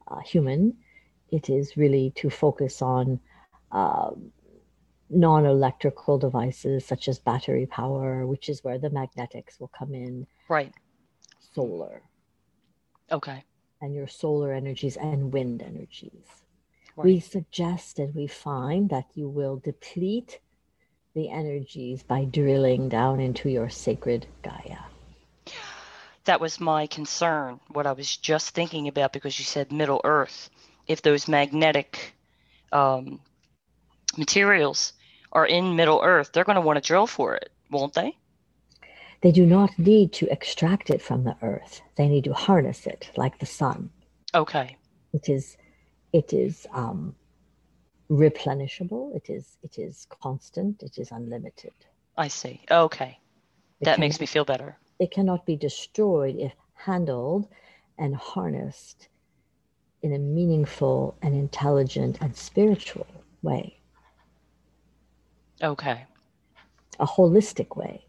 uh, 0.00 0.12
human, 0.14 0.74
it 1.30 1.50
is 1.50 1.76
really 1.76 2.10
to 2.16 2.30
focus 2.30 2.82
on 2.82 3.20
uh, 3.72 4.10
non 5.10 5.46
electrical 5.46 6.18
devices 6.18 6.84
such 6.84 7.08
as 7.08 7.18
battery 7.18 7.66
power, 7.66 8.26
which 8.26 8.48
is 8.48 8.64
where 8.64 8.78
the 8.78 8.90
magnetics 8.90 9.60
will 9.60 9.68
come 9.68 9.94
in, 9.94 10.26
Right. 10.48 10.72
solar, 11.54 12.02
Okay. 13.10 13.44
and 13.80 13.94
your 13.94 14.08
solar 14.08 14.52
energies 14.52 14.96
and 14.96 15.32
wind 15.32 15.62
energies. 15.62 16.42
We 16.96 17.14
Right. 17.14 17.22
suggest 17.24 17.98
and 17.98 18.14
we 18.14 18.26
find 18.26 18.88
that 18.90 19.06
you 19.14 19.28
will 19.28 19.56
deplete 19.58 20.40
the 21.14 21.28
energies 21.30 22.02
by 22.02 22.24
drilling 22.24 22.88
down 22.88 23.20
into 23.20 23.48
your 23.48 23.68
sacred 23.70 24.26
Gaia. 24.42 24.78
That 26.24 26.40
was 26.40 26.60
my 26.60 26.86
concern, 26.86 27.60
what 27.68 27.86
I 27.86 27.92
was 27.92 28.16
just 28.16 28.50
thinking 28.50 28.88
about 28.88 29.12
because 29.12 29.38
you 29.38 29.44
said 29.44 29.72
Middle 29.72 30.00
Earth. 30.04 30.50
If 30.86 31.02
those 31.02 31.28
magnetic 31.28 32.14
um, 32.72 33.20
materials 34.16 34.92
are 35.32 35.46
in 35.46 35.76
Middle 35.76 36.00
Earth, 36.02 36.30
they're 36.32 36.44
going 36.44 36.56
to 36.56 36.60
want 36.60 36.76
to 36.82 36.86
drill 36.86 37.06
for 37.06 37.34
it, 37.34 37.50
won't 37.70 37.94
they? 37.94 38.16
They 39.22 39.32
do 39.32 39.46
not 39.46 39.76
need 39.78 40.12
to 40.14 40.30
extract 40.30 40.90
it 40.90 41.02
from 41.02 41.24
the 41.24 41.36
earth. 41.42 41.80
They 41.96 42.06
need 42.08 42.24
to 42.24 42.32
harness 42.34 42.86
it 42.86 43.10
like 43.16 43.38
the 43.38 43.46
sun. 43.46 43.90
Okay. 44.34 44.76
It 45.12 45.28
is 45.28 45.56
it 46.12 46.32
is 46.32 46.66
um, 46.72 47.14
replenishable. 48.10 49.14
It 49.16 49.30
is 49.30 49.56
it 49.62 49.78
is 49.78 50.06
constant. 50.22 50.82
It 50.82 50.98
is 50.98 51.10
unlimited. 51.10 51.72
I 52.16 52.28
see. 52.28 52.60
Okay. 52.70 53.18
It 53.80 53.84
That 53.86 53.98
makes 53.98 54.20
me 54.20 54.26
feel 54.26 54.44
better. 54.44 54.76
it 54.98 55.10
cannot 55.10 55.44
be 55.44 55.56
destroyed 55.56 56.36
if 56.38 56.52
handled 56.74 57.48
and 57.98 58.14
harnessed 58.14 59.08
in 60.06 60.12
a 60.14 60.18
meaningful 60.18 61.16
and 61.22 61.34
intelligent 61.34 62.18
and 62.20 62.34
spiritual 62.36 63.06
way, 63.42 63.78
Okay. 65.62 66.04
a 66.98 67.06
holistic 67.06 67.76
way, 67.76 68.06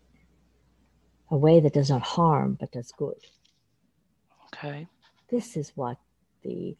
a 1.31 1.37
way 1.37 1.59
that 1.59 1.73
does 1.73 1.89
not 1.89 2.01
harm 2.01 2.53
but 2.59 2.71
does 2.71 2.91
good. 2.97 3.19
Okay. 4.53 4.87
this 5.29 5.57
is 5.57 5.71
what 5.75 5.97
the 6.43 6.75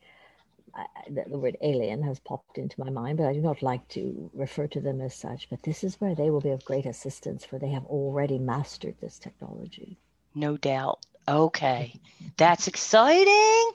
I- 0.74 1.10
the, 1.10 1.24
the 1.28 1.40
word 1.40 1.58
alien 1.62 2.02
has 2.04 2.20
popped 2.20 2.58
into 2.60 2.80
my 2.80 2.90
mind, 2.92 3.18
but 3.18 3.28
I 3.28 3.34
do 3.34 3.42
not 3.42 3.62
like 3.64 3.88
to 3.90 4.30
refer 4.34 4.68
to 4.68 4.80
them 4.80 5.02
as 5.02 5.16
such. 5.16 5.50
But 5.50 5.64
this 5.64 5.84
is 5.84 6.00
where 6.00 6.14
they 6.16 6.30
will 6.30 6.42
be 6.42 6.52
of 6.52 6.64
great 6.66 6.86
assistance, 6.86 7.44
for 7.44 7.58
they 7.58 7.70
have 7.72 7.86
already 7.86 8.38
mastered 8.38 8.96
this 9.02 9.18
technology. 9.18 9.98
No 10.36 10.56
doubt. 10.56 11.00
Okay. 11.28 12.00
That's 12.38 12.68
exciting. 12.68 13.72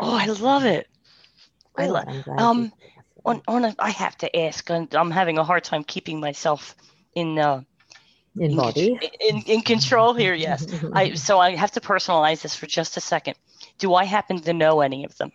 Oh, 0.00 0.14
I 0.14 0.26
love 0.26 0.64
it. 0.64 0.86
I 1.76 1.86
Good, 1.86 1.92
lo- 1.92 2.02
I'm 2.06 2.22
glad 2.22 2.38
you 2.40 2.44
um, 2.44 2.72
On, 3.24 3.42
on 3.48 3.64
a, 3.64 3.74
I 3.78 3.90
have 3.90 4.16
to 4.18 4.36
ask, 4.36 4.68
and 4.70 4.92
I'm 4.94 5.10
having 5.10 5.38
a 5.38 5.44
hard 5.44 5.64
time 5.64 5.84
keeping 5.84 6.20
myself 6.20 6.74
in 7.14 7.38
uh, 7.38 7.62
in 8.36 8.52
in, 8.52 8.56
body. 8.56 8.98
in, 9.20 9.42
in 9.42 9.60
control 9.62 10.14
here. 10.14 10.34
Yes. 10.34 10.66
I 10.92 11.14
so 11.14 11.38
I 11.38 11.54
have 11.56 11.72
to 11.72 11.80
personalize 11.80 12.42
this 12.42 12.54
for 12.54 12.66
just 12.66 12.96
a 12.96 13.00
second. 13.00 13.36
Do 13.78 13.94
I 13.94 14.04
happen 14.04 14.40
to 14.40 14.52
know 14.52 14.80
any 14.80 15.04
of 15.04 15.16
them? 15.18 15.32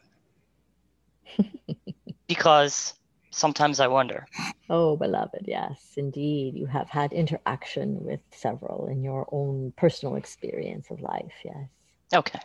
because 2.27 2.93
sometimes 3.31 3.79
I 3.79 3.87
wonder. 3.87 4.25
oh, 4.69 4.97
beloved, 4.97 5.45
yes, 5.45 5.93
indeed, 5.97 6.55
you 6.55 6.65
have 6.65 6.89
had 6.89 7.13
interaction 7.13 8.03
with 8.03 8.21
several 8.31 8.87
in 8.87 9.03
your 9.03 9.27
own 9.31 9.73
personal 9.77 10.15
experience 10.15 10.89
of 10.89 11.01
life. 11.01 11.33
Yes, 11.43 11.67
Okay. 12.13 12.39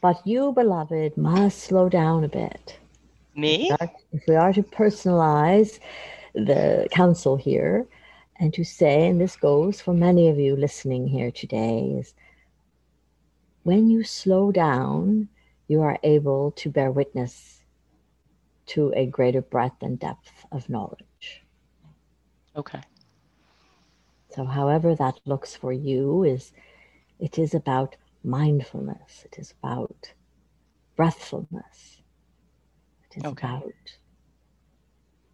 But 0.00 0.26
you, 0.26 0.52
beloved, 0.52 1.16
must 1.16 1.58
slow 1.58 1.88
down 1.88 2.24
a 2.24 2.28
bit. 2.28 2.78
Me? 3.34 3.70
are- 3.80 3.90
if 4.12 4.26
we 4.26 4.34
are 4.36 4.52
to 4.52 4.62
personalize 4.62 5.78
the 6.34 6.88
council 6.90 7.36
here 7.36 7.86
and 8.38 8.52
to 8.54 8.64
say, 8.64 9.08
and 9.08 9.20
this 9.20 9.36
goes 9.36 9.80
for 9.80 9.94
many 9.94 10.28
of 10.28 10.38
you 10.38 10.56
listening 10.56 11.08
here 11.08 11.30
today, 11.30 11.96
is 11.98 12.14
when 13.62 13.90
you 13.90 14.02
slow 14.02 14.50
down, 14.50 15.28
you 15.68 15.80
are 15.82 15.98
able 16.02 16.50
to 16.52 16.70
bear 16.70 16.90
witness 16.90 17.62
to 18.66 18.92
a 18.96 19.06
greater 19.06 19.42
breadth 19.42 19.82
and 19.82 19.98
depth 19.98 20.46
of 20.52 20.68
knowledge. 20.68 21.44
Okay. 22.56 22.80
So, 24.30 24.44
however 24.44 24.94
that 24.94 25.20
looks 25.26 25.56
for 25.56 25.72
you, 25.72 26.22
is 26.24 26.52
it 27.18 27.38
is 27.38 27.54
about 27.54 27.96
mindfulness. 28.24 29.24
It 29.24 29.38
is 29.38 29.54
about 29.62 30.14
breathfulness. 30.96 32.02
It 33.10 33.18
is 33.18 33.24
Okay. 33.26 33.48
about 33.52 33.74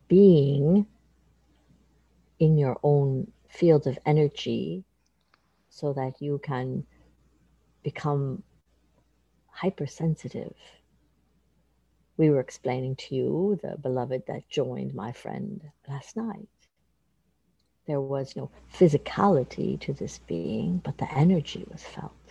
being 0.08 0.86
in 2.38 2.58
your 2.58 2.78
own 2.82 3.32
field 3.48 3.86
of 3.86 3.98
energy 4.06 4.84
so 5.70 5.92
that 5.94 6.20
you 6.20 6.40
can 6.42 6.84
become 7.82 8.42
hypersensitive. 9.50 10.54
We 12.16 12.30
were 12.30 12.40
explaining 12.40 12.96
to 12.96 13.14
you 13.14 13.58
the 13.62 13.76
beloved 13.78 14.24
that 14.28 14.48
joined 14.48 14.94
my 14.94 15.12
friend 15.12 15.62
last 15.88 16.16
night. 16.16 16.48
There 17.86 18.00
was 18.00 18.36
no 18.36 18.50
physicality 18.72 19.80
to 19.80 19.92
this 19.92 20.18
being, 20.26 20.78
but 20.84 20.98
the 20.98 21.12
energy 21.12 21.64
was 21.70 21.82
felt. 21.82 22.25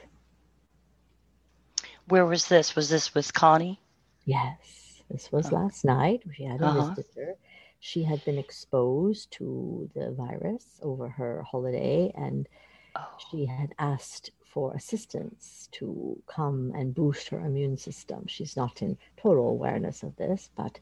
Where 2.08 2.26
was 2.26 2.48
this? 2.48 2.76
Was 2.76 2.90
this 2.90 3.14
with 3.16 3.34
Connie? 3.34 3.80
Yes, 4.26 5.04
this 5.10 5.32
was 5.32 5.52
Oh. 5.52 5.56
last 5.56 5.86
night. 5.86 6.24
She 6.34 6.44
had 6.44 6.62
a 6.62 6.66
Uh-huh. 6.66 6.96
visitor. 6.96 7.38
She 7.80 8.04
had 8.04 8.24
been 8.26 8.38
exposed 8.38 9.32
to 9.34 9.90
the 9.96 10.12
virus 10.12 10.80
over 10.82 11.10
her 11.10 11.44
holiday, 11.44 12.12
and 12.16 12.48
Oh, 12.96 13.08
she 13.32 13.46
had 13.46 13.74
asked 13.80 14.32
for 14.46 14.74
assistance 14.74 15.68
to 15.74 16.22
come 16.28 16.72
and 16.76 16.96
boost 16.96 17.30
her 17.30 17.42
immune 17.42 17.78
system. 17.78 18.26
She's 18.28 18.56
not 18.56 18.82
in 18.82 18.98
total 19.18 19.50
awareness 19.50 20.04
of 20.04 20.16
this, 20.16 20.50
but 20.56 20.80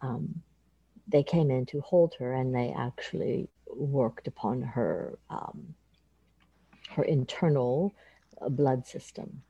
um, 0.00 0.42
they 1.08 1.22
came 1.22 1.50
in 1.50 1.66
to 1.66 1.80
hold 1.82 2.14
her, 2.18 2.32
and 2.32 2.54
they 2.54 2.72
actually 2.72 3.48
worked 3.66 4.26
upon 4.26 4.62
her 4.62 5.18
um, 5.30 5.74
her 6.90 7.04
internal 7.04 7.94
uh, 8.40 8.48
blood 8.48 8.86
system. 8.86 9.42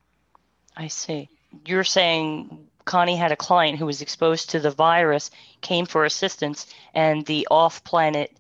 I 0.77 0.89
see. 0.89 1.29
You're 1.67 1.85
saying 1.85 2.69
Connie 2.85 3.17
had 3.17 3.33
a 3.33 3.37
client 3.37 3.79
who 3.79 3.87
was 3.87 4.03
exposed 4.03 4.51
to 4.51 4.61
the 4.61 4.71
virus, 4.71 5.31
came 5.61 5.87
for 5.87 6.05
assistance, 6.05 6.67
and 6.95 7.25
the 7.27 7.47
off 7.51 7.85
planet 7.85 8.37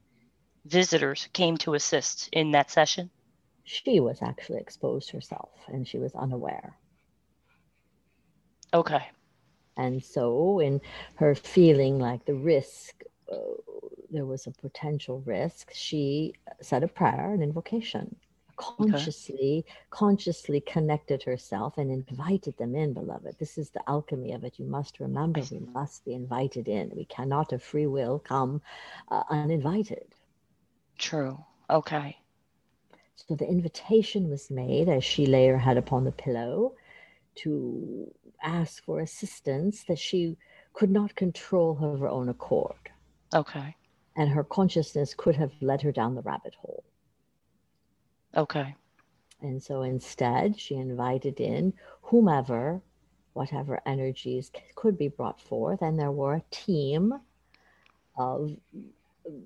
visitors 0.64 1.28
came 1.32 1.56
to 1.58 1.74
assist 1.74 2.28
in 2.32 2.52
that 2.52 2.70
session? 2.70 3.10
She 3.64 4.00
was 4.00 4.22
actually 4.22 4.60
exposed 4.60 5.10
herself, 5.10 5.50
and 5.68 5.86
she 5.86 5.98
was 5.98 6.14
unaware. 6.14 6.76
Okay. 8.72 9.06
And 9.76 10.02
so, 10.02 10.58
in 10.60 10.80
her 11.16 11.34
feeling 11.34 11.98
like 11.98 12.24
the 12.24 12.34
risk, 12.34 13.02
uh, 13.30 13.36
there 14.10 14.26
was 14.26 14.46
a 14.46 14.50
potential 14.50 15.22
risk, 15.24 15.70
she 15.72 16.34
said 16.60 16.82
a 16.82 16.88
prayer, 16.88 17.32
an 17.32 17.42
invocation, 17.42 18.16
consciously, 18.60 19.64
consciously 19.88 20.60
connected 20.60 21.22
herself 21.22 21.78
and 21.78 21.90
invited 21.90 22.56
them 22.58 22.74
in, 22.74 22.92
beloved. 22.92 23.36
This 23.38 23.56
is 23.56 23.70
the 23.70 23.82
alchemy 23.88 24.32
of 24.32 24.44
it. 24.44 24.58
You 24.58 24.66
must 24.66 25.00
remember, 25.00 25.40
we 25.50 25.60
must 25.72 26.04
be 26.04 26.12
invited 26.14 26.68
in. 26.68 26.92
We 26.94 27.06
cannot, 27.06 27.52
of 27.52 27.62
free 27.62 27.86
will, 27.86 28.18
come 28.18 28.60
uh, 29.10 29.22
uninvited. 29.30 30.14
True. 30.98 31.42
Okay. 31.70 32.18
So 33.16 33.34
the 33.34 33.48
invitation 33.48 34.28
was 34.28 34.50
made 34.50 34.88
as 34.88 35.04
she 35.04 35.24
lay 35.26 35.46
her 35.48 35.58
head 35.58 35.78
upon 35.78 36.04
the 36.04 36.12
pillow 36.12 36.74
to 37.36 38.12
ask 38.42 38.84
for 38.84 39.00
assistance 39.00 39.84
that 39.84 39.98
she 39.98 40.36
could 40.74 40.90
not 40.90 41.14
control 41.14 41.78
of 41.80 42.00
her 42.00 42.08
own 42.08 42.28
accord. 42.28 42.90
Okay. 43.34 43.74
And 44.16 44.28
her 44.28 44.44
consciousness 44.44 45.14
could 45.14 45.36
have 45.36 45.52
led 45.60 45.80
her 45.82 45.92
down 45.92 46.14
the 46.14 46.22
rabbit 46.22 46.54
hole. 46.60 46.84
Okay. 48.36 48.74
And 49.42 49.62
so 49.62 49.82
instead, 49.82 50.58
she 50.58 50.74
invited 50.74 51.40
in 51.40 51.72
whomever, 52.02 52.80
whatever 53.32 53.80
energies 53.86 54.50
could 54.74 54.98
be 54.98 55.08
brought 55.08 55.40
forth. 55.40 55.80
And 55.82 55.98
there 55.98 56.12
were 56.12 56.34
a 56.34 56.42
team 56.50 57.14
of, 58.18 58.50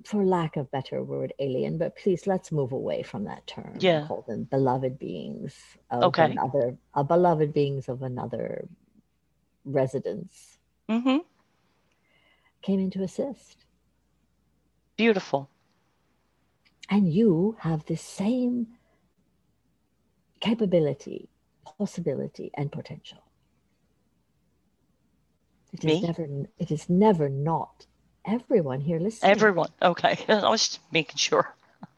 for 0.05 0.24
lack 0.24 0.57
of 0.57 0.70
better 0.70 1.03
word, 1.03 1.32
alien, 1.39 1.78
but 1.78 1.97
please 1.97 2.26
let's 2.26 2.51
move 2.51 2.72
away 2.72 3.03
from 3.03 3.24
that 3.24 3.47
term. 3.47 3.76
Yeah. 3.78 4.07
Call 4.07 4.24
them 4.26 4.45
beloved 4.45 4.99
beings 4.99 5.55
of 5.91 6.05
Okay. 6.05 6.32
another, 6.32 6.76
uh, 6.95 7.03
beloved 7.03 7.53
beings 7.53 7.89
of 7.89 8.03
another 8.03 8.66
residence 9.64 10.59
Mm-hmm. 10.91 11.18
came 12.62 12.80
in 12.80 12.91
to 12.91 13.03
assist. 13.03 13.64
Beautiful. 14.97 15.49
And 16.91 17.12
you 17.12 17.57
have 17.61 17.87
the 17.87 17.97
same 17.97 18.68
capability, 20.41 21.28
possibility, 21.78 22.51
and 22.55 22.70
potential. 22.70 23.22
It 25.72 25.85
is 25.85 26.03
Me? 26.03 26.07
never 26.07 26.28
it 26.59 26.70
is 26.70 26.89
never 26.89 27.28
not 27.28 27.87
everyone 28.24 28.80
here 28.80 29.01
listening. 29.01 29.30
Everyone. 29.32 29.70
Okay. 29.82 30.18
I 30.28 30.49
was 30.49 30.68
just 30.68 30.80
making 30.93 31.16
sure. 31.16 31.55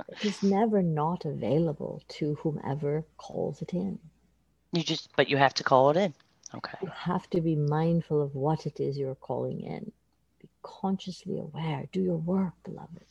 it 0.09 0.25
is 0.25 0.43
never 0.43 0.83
not 0.83 1.25
available 1.25 2.03
to 2.09 2.37
whomever 2.37 3.05
calls 3.19 3.61
it 3.63 3.75
in. 3.75 3.99
You 4.73 4.83
just, 4.83 5.11
but 5.17 5.29
you 5.29 5.37
have 5.37 5.55
to 5.55 5.65
call 5.65 5.91
it 5.91 5.97
in. 5.97 6.15
Okay. 6.55 6.79
You 6.83 6.89
have 6.89 7.29
to 7.31 7.41
be 7.41 7.55
mindful 7.57 8.23
of 8.23 8.35
what 8.35 8.67
it 8.67 8.81
is 8.81 8.97
you're 8.97 9.15
calling 9.15 9.61
in. 9.61 9.93
Be 10.41 10.49
consciously 10.63 11.39
aware. 11.39 11.87
Do 11.93 12.01
your 12.01 12.17
work, 12.17 12.55
beloved. 12.65 13.05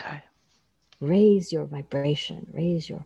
Okay. 0.00 0.22
Raise 1.00 1.52
your 1.52 1.64
vibration, 1.64 2.46
raise 2.52 2.88
your 2.88 3.04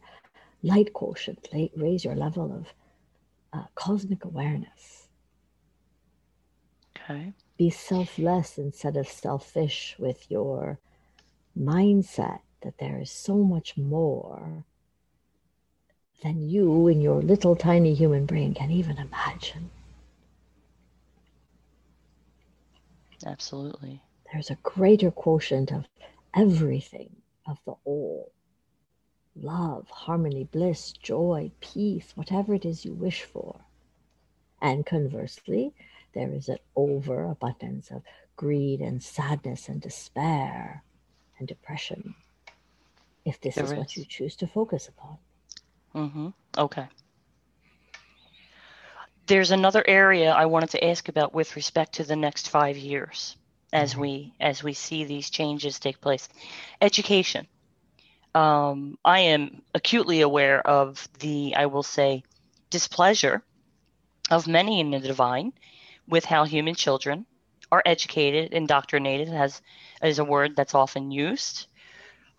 light 0.63 0.93
quotient, 0.93 1.49
raise 1.77 2.05
your 2.05 2.15
level 2.15 2.53
of 2.53 2.67
uh, 3.53 3.65
cosmic 3.75 4.25
awareness. 4.25 5.09
Okay. 6.97 7.33
Be 7.57 7.71
selfless 7.71 8.59
instead 8.59 8.97
of 8.97 9.09
selfish 9.09 9.97
with 9.99 10.31
your 10.31 10.79
mindset 11.59 12.41
that 12.63 12.79
there 12.79 12.99
is 12.99 13.11
so 13.11 13.37
much 13.37 13.77
more 13.77 14.65
than 16.23 16.49
you 16.49 16.89
in 16.89 17.01
your 17.01 17.21
little 17.23 17.55
tiny 17.55 17.95
human 17.95 18.27
brain 18.27 18.55
can 18.55 18.71
even 18.71 18.97
imagine. 18.99 19.71
Absolutely. 23.27 24.03
There's 24.33 24.51
a 24.51 24.59
greater 24.63 25.11
quotient 25.11 25.73
of 25.73 25.87
everything, 26.35 27.17
of 27.47 27.59
the 27.65 27.75
all 27.85 28.33
love, 29.37 29.89
harmony, 29.91 30.45
bliss, 30.45 30.93
joy, 30.93 31.51
peace, 31.61 32.13
whatever 32.15 32.55
it 32.55 32.65
is 32.65 32.85
you 32.85 32.93
wish 32.93 33.23
for. 33.23 33.61
And 34.61 34.87
conversely, 34.87 35.75
there 36.15 36.33
is 36.33 36.49
an 36.49 36.59
overabundance 36.77 37.91
of 37.91 38.03
greed 38.37 38.81
and 38.81 39.03
sadness 39.03 39.69
and 39.69 39.81
despair 39.81 40.83
and 41.39 41.49
depression, 41.49 42.15
if 43.25 43.41
this 43.41 43.57
is 43.57 43.75
what 43.75 43.97
you 43.97 44.05
choose 44.05 44.37
to 44.37 44.47
focus 44.47 44.89
upon. 44.89 45.19
Mm-hmm. 45.95 46.29
Okay. 46.57 46.87
There's 49.27 49.51
another 49.51 49.83
area 49.87 50.33
I 50.33 50.47
wanted 50.47 50.71
to 50.71 50.85
ask 50.85 51.09
about 51.09 51.35
with 51.35 51.57
respect 51.57 51.95
to 51.95 52.05
the 52.05 52.17
next 52.17 52.51
five 52.51 52.77
years 52.77 53.37
as 53.75 53.95
Mhm. 53.95 53.99
we 53.99 54.35
as 54.41 54.63
we 54.63 54.73
see 54.73 55.05
these 55.05 55.29
changes 55.29 55.79
take 55.79 56.01
place. 56.01 56.29
Education. 56.81 57.47
Um, 58.35 58.99
I 59.05 59.21
am 59.21 59.63
acutely 59.75 60.23
aware 60.23 60.61
of 60.67 61.09
the, 61.19 61.55
I 61.57 61.67
will 61.67 61.83
say, 61.83 62.23
displeasure 62.71 63.45
of 64.31 64.47
many 64.47 64.81
in 64.81 64.91
the 64.91 65.01
divine 65.01 65.53
with 66.09 66.25
how 66.25 66.45
human 66.45 66.75
children 66.75 67.27
are 67.71 67.83
educated, 67.85 68.53
indoctrinated, 68.53 69.29
as 69.29 69.61
is 70.03 70.19
a 70.19 70.25
word 70.25 70.57
that's 70.57 70.75
often 70.75 71.11
used, 71.11 71.67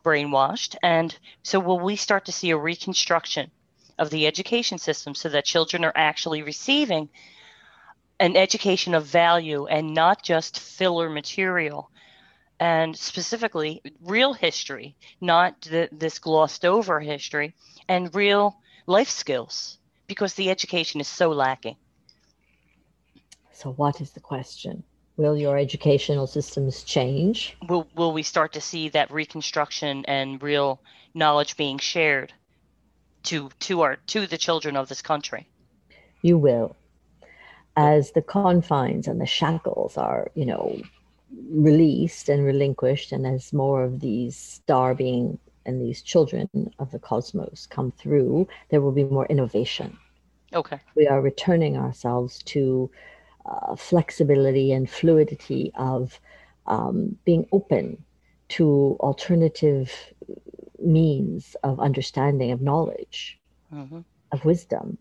brainwashed, 0.04 0.76
and 0.84 1.18
so 1.44 1.60
will 1.60 1.80
we 1.80 1.96
start 1.96 2.26
to 2.26 2.32
see 2.32 2.52
a 2.52 2.58
reconstruction 2.58 3.52
of 3.98 4.10
the 4.10 4.28
education 4.28 4.78
system 4.78 5.16
so 5.16 5.30
that 5.30 5.46
children 5.46 5.86
are 5.86 5.94
actually 5.96 6.42
receiving 6.42 7.10
an 8.20 8.36
education 8.36 8.94
of 8.94 9.06
value 9.06 9.66
and 9.68 9.94
not 9.94 10.24
just 10.24 10.60
filler 10.60 11.10
material 11.10 11.90
and 12.60 12.98
specifically 12.98 13.82
real 14.02 14.34
history 14.34 14.96
not 15.20 15.62
th- 15.62 15.90
this 15.92 16.20
glossed 16.20 16.64
over 16.66 17.00
history 17.00 17.54
and 17.88 18.16
real 18.16 18.56
life 18.88 19.10
skills 19.10 19.78
because 20.08 20.34
the 20.36 20.50
education 20.50 21.02
is 21.02 21.08
so 21.08 21.30
lacking 21.30 21.76
So, 23.52 23.72
what 23.74 24.02
is 24.02 24.12
the 24.12 24.20
question? 24.20 24.84
Will 25.18 25.38
your 25.38 25.58
educational 25.58 26.28
systems 26.28 26.84
change? 26.84 27.58
will, 27.68 27.88
will 27.96 28.14
we 28.14 28.24
start 28.24 28.54
to 28.54 28.62
see 28.62 28.90
that 28.90 29.12
reconstruction 29.12 30.06
and 30.08 30.42
real 30.44 30.80
knowledge 31.14 31.56
being 31.58 31.80
shared 31.80 32.34
to 33.26 33.50
to 33.60 33.82
our 33.82 33.96
to 34.08 34.28
the 34.28 34.38
children 34.38 34.78
of 34.78 34.88
this 34.88 35.02
country. 35.02 35.48
You 36.22 36.38
will. 36.38 36.76
As 37.78 38.12
the 38.12 38.22
confines 38.22 39.08
and 39.08 39.20
the 39.20 39.26
shackles 39.26 39.98
are, 39.98 40.32
you 40.34 40.46
know, 40.46 40.82
released 41.50 42.30
and 42.30 42.46
relinquished, 42.46 43.12
and 43.12 43.28
as 43.28 43.52
more 43.52 43.84
of 43.84 44.00
these 44.00 44.38
star 44.38 44.94
being 44.96 45.38
and 45.66 45.82
these 45.82 46.02
children 46.02 46.48
of 46.80 46.92
the 46.92 47.00
cosmos 47.00 47.68
come 47.70 47.92
through, 47.92 48.48
there 48.70 48.82
will 48.82 48.92
be 48.92 49.04
more 49.04 49.26
innovation. 49.26 49.98
Okay. 50.54 50.80
We 50.96 51.08
are 51.08 51.22
returning 51.22 51.76
ourselves 51.76 52.44
to 52.44 52.90
uh, 53.46 53.76
flexibility 53.76 54.72
and 54.72 54.90
fluidity 54.90 55.72
of 55.76 56.20
um, 56.68 57.18
being 57.26 57.46
open 57.52 58.04
to 58.50 58.96
alternative 59.00 59.92
means 60.80 61.56
of 61.64 61.80
understanding, 61.80 62.52
of 62.52 62.62
knowledge, 62.62 63.40
hmm 63.70 64.02
of 64.32 64.44
wisdom. 64.44 64.98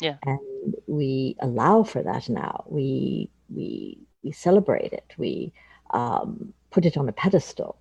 Yeah. 0.00 0.16
And 0.24 0.74
we 0.86 1.36
allow 1.40 1.82
for 1.82 2.02
that 2.02 2.28
now. 2.28 2.64
We 2.68 3.30
we 3.48 3.98
we 4.22 4.32
celebrate 4.32 4.92
it. 4.92 5.14
We 5.16 5.52
um, 5.90 6.52
put 6.70 6.84
it 6.84 6.96
on 6.96 7.08
a 7.08 7.12
pedestal. 7.12 7.78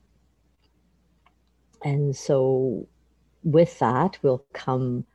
And 1.84 2.16
so, 2.16 2.88
with 3.44 3.78
that 3.80 4.18
will 4.24 4.44
come 4.54 5.06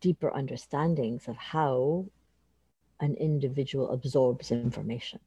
deeper 0.00 0.30
understandings 0.34 1.28
of 1.28 1.36
how 1.36 2.06
an 3.00 3.14
individual 3.14 3.90
absorbs 3.90 4.50
information. 4.50 5.20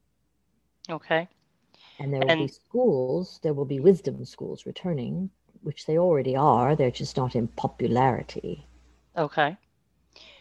Okay. 0.90 1.28
And 1.98 2.12
there 2.12 2.20
will 2.20 2.30
And- 2.30 2.40
be 2.40 2.48
schools, 2.48 3.38
there 3.42 3.54
will 3.54 3.64
be 3.64 3.80
wisdom 3.80 4.24
schools 4.24 4.66
returning, 4.66 5.30
which 5.62 5.86
they 5.86 5.98
already 5.98 6.36
are. 6.36 6.74
They're 6.74 6.90
just 6.90 7.16
not 7.16 7.36
in 7.36 7.48
popularity. 7.48 8.66
Okay. 9.16 9.56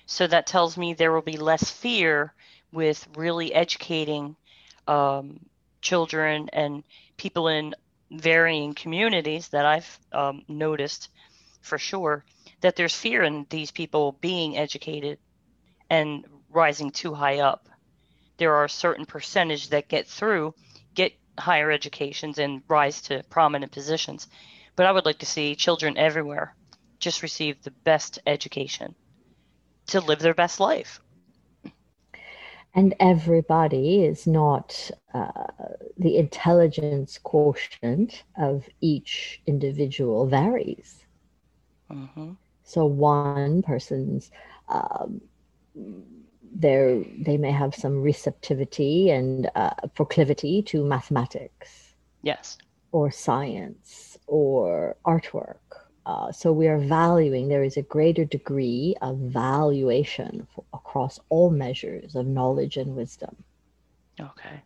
So 0.05 0.27
that 0.27 0.47
tells 0.47 0.77
me 0.77 0.93
there 0.93 1.11
will 1.11 1.21
be 1.21 1.37
less 1.37 1.69
fear 1.69 2.33
with 2.71 3.07
really 3.15 3.53
educating 3.53 4.35
um, 4.87 5.39
children 5.81 6.49
and 6.53 6.83
people 7.17 7.47
in 7.47 7.75
varying 8.11 8.73
communities 8.73 9.49
that 9.49 9.65
I've 9.65 9.99
um, 10.11 10.43
noticed 10.47 11.09
for 11.61 11.77
sure 11.77 12.25
that 12.61 12.75
there's 12.75 12.95
fear 12.95 13.23
in 13.23 13.45
these 13.49 13.71
people 13.71 14.17
being 14.21 14.57
educated 14.57 15.19
and 15.89 16.25
rising 16.49 16.91
too 16.91 17.13
high 17.13 17.39
up. 17.39 17.69
There 18.37 18.55
are 18.55 18.65
a 18.65 18.69
certain 18.69 19.05
percentage 19.05 19.69
that 19.69 19.87
get 19.87 20.07
through, 20.07 20.55
get 20.93 21.13
higher 21.37 21.71
educations, 21.71 22.37
and 22.39 22.63
rise 22.67 23.01
to 23.03 23.23
prominent 23.29 23.71
positions. 23.71 24.27
But 24.75 24.85
I 24.85 24.91
would 24.91 25.05
like 25.05 25.19
to 25.19 25.25
see 25.25 25.55
children 25.55 25.97
everywhere 25.97 26.55
just 26.99 27.23
receive 27.23 27.61
the 27.61 27.71
best 27.71 28.19
education 28.25 28.95
to 29.91 30.01
live 30.01 30.21
their 30.21 30.35
best 30.35 30.59
life. 30.59 31.01
And 32.73 32.95
everybody 32.99 34.03
is 34.05 34.27
not 34.27 34.91
uh, 35.13 35.31
the 35.97 36.17
intelligence 36.17 37.17
quotient 37.19 38.23
of 38.37 38.67
each 38.81 39.41
individual 39.45 40.25
varies. 40.27 41.05
hmm 41.89 42.33
So 42.63 42.85
one 42.85 43.47
person's 43.61 44.31
um, 44.69 45.21
there 46.55 47.03
they 47.19 47.37
may 47.37 47.51
have 47.51 47.75
some 47.75 48.01
receptivity 48.01 49.09
and 49.09 49.49
uh, 49.55 49.71
proclivity 49.93 50.61
to 50.63 50.83
mathematics 50.83 51.95
Yes. 52.23 52.59
or 52.91 53.11
science 53.11 54.17
or 54.27 54.97
artwork. 55.05 55.80
Uh, 56.05 56.31
so 56.31 56.51
we 56.51 56.67
are 56.67 56.79
valuing, 56.79 57.47
there 57.47 57.63
is 57.63 57.77
a 57.77 57.83
greater 57.83 58.25
degree 58.25 58.95
of 59.01 59.17
valuation 59.17 60.47
for, 60.53 60.63
across 60.73 61.19
all 61.29 61.51
measures 61.51 62.15
of 62.15 62.25
knowledge 62.25 62.77
and 62.77 62.95
wisdom. 62.95 63.35
Okay. 64.19 64.61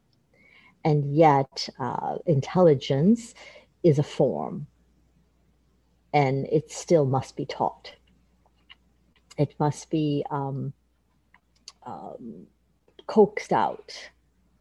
And 0.86 1.16
yet, 1.16 1.68
uh, 1.80 2.18
intelligence 2.26 3.34
is 3.84 4.00
a 4.00 4.04
form 4.04 4.68
and 6.14 6.46
it 6.48 6.72
still 6.72 7.06
must 7.06 7.36
be 7.36 7.46
taught. 7.46 7.94
It 9.38 9.54
must 9.60 9.90
be 9.90 10.26
um, 10.32 10.72
um, 11.86 12.48
coaxed 13.08 13.52
out 13.52 13.94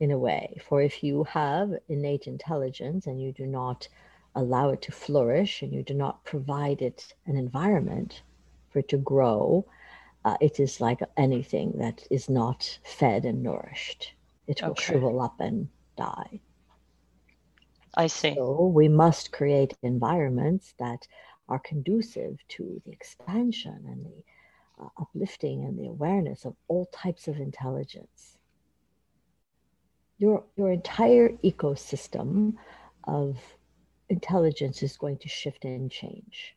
in 0.01 0.11
a 0.11 0.19
way. 0.19 0.61
For 0.69 0.83
if 0.83 1.05
you 1.05 1.25
have 1.25 1.73
innate 1.89 2.27
intelligence 2.27 3.07
and 3.07 3.23
you 3.23 3.31
do 3.31 3.47
not 3.47 3.87
allow 4.35 4.71
it 4.71 4.83
to 4.83 4.93
flourish 4.93 5.63
and 5.63 5.73
you 5.73 5.83
do 5.83 5.95
not 5.95 6.25
provide 6.25 6.83
it 6.83 7.15
an 7.27 7.37
environment 7.37 8.23
for 8.71 8.81
it 8.81 8.89
to 8.89 8.99
grow, 8.99 9.67
uh, 10.25 10.37
it 10.41 10.59
is 10.61 10.81
like 10.81 11.01
anything 11.17 11.73
that 11.79 12.03
is 12.11 12.29
not 12.29 12.79
fed 12.85 13.25
and 13.25 13.43
nourished. 13.43 14.15
It 14.47 14.65
will 14.65 14.75
Okay. 14.75 14.77
shrivel 14.77 15.21
up 15.21 15.41
and 15.41 15.69
die. 15.97 16.41
I 17.97 18.09
see. 18.09 18.43
So 18.45 18.67
we 18.75 18.89
must 18.89 19.33
create 19.33 19.75
environments 19.83 20.75
that 20.79 21.07
are 21.49 21.61
conducive 21.61 22.39
to 22.49 22.81
the 22.85 22.93
expansion 22.93 23.85
and 23.87 24.05
the 24.05 24.23
uh, 24.85 24.89
uplifting 25.01 25.65
and 25.65 25.79
the 25.79 25.87
awareness 25.87 26.45
of 26.45 26.55
all 26.69 26.87
types 26.87 27.29
of 27.29 27.39
intelligence. 27.39 28.39
Your 30.19 30.45
your 30.57 30.71
entire 30.73 31.31
ecosystem 31.45 32.55
of 33.05 33.39
intelligence 34.15 34.83
is 34.83 34.97
going 34.97 35.19
to 35.19 35.29
shift 35.29 35.65
and 35.65 35.91
change. 35.91 36.57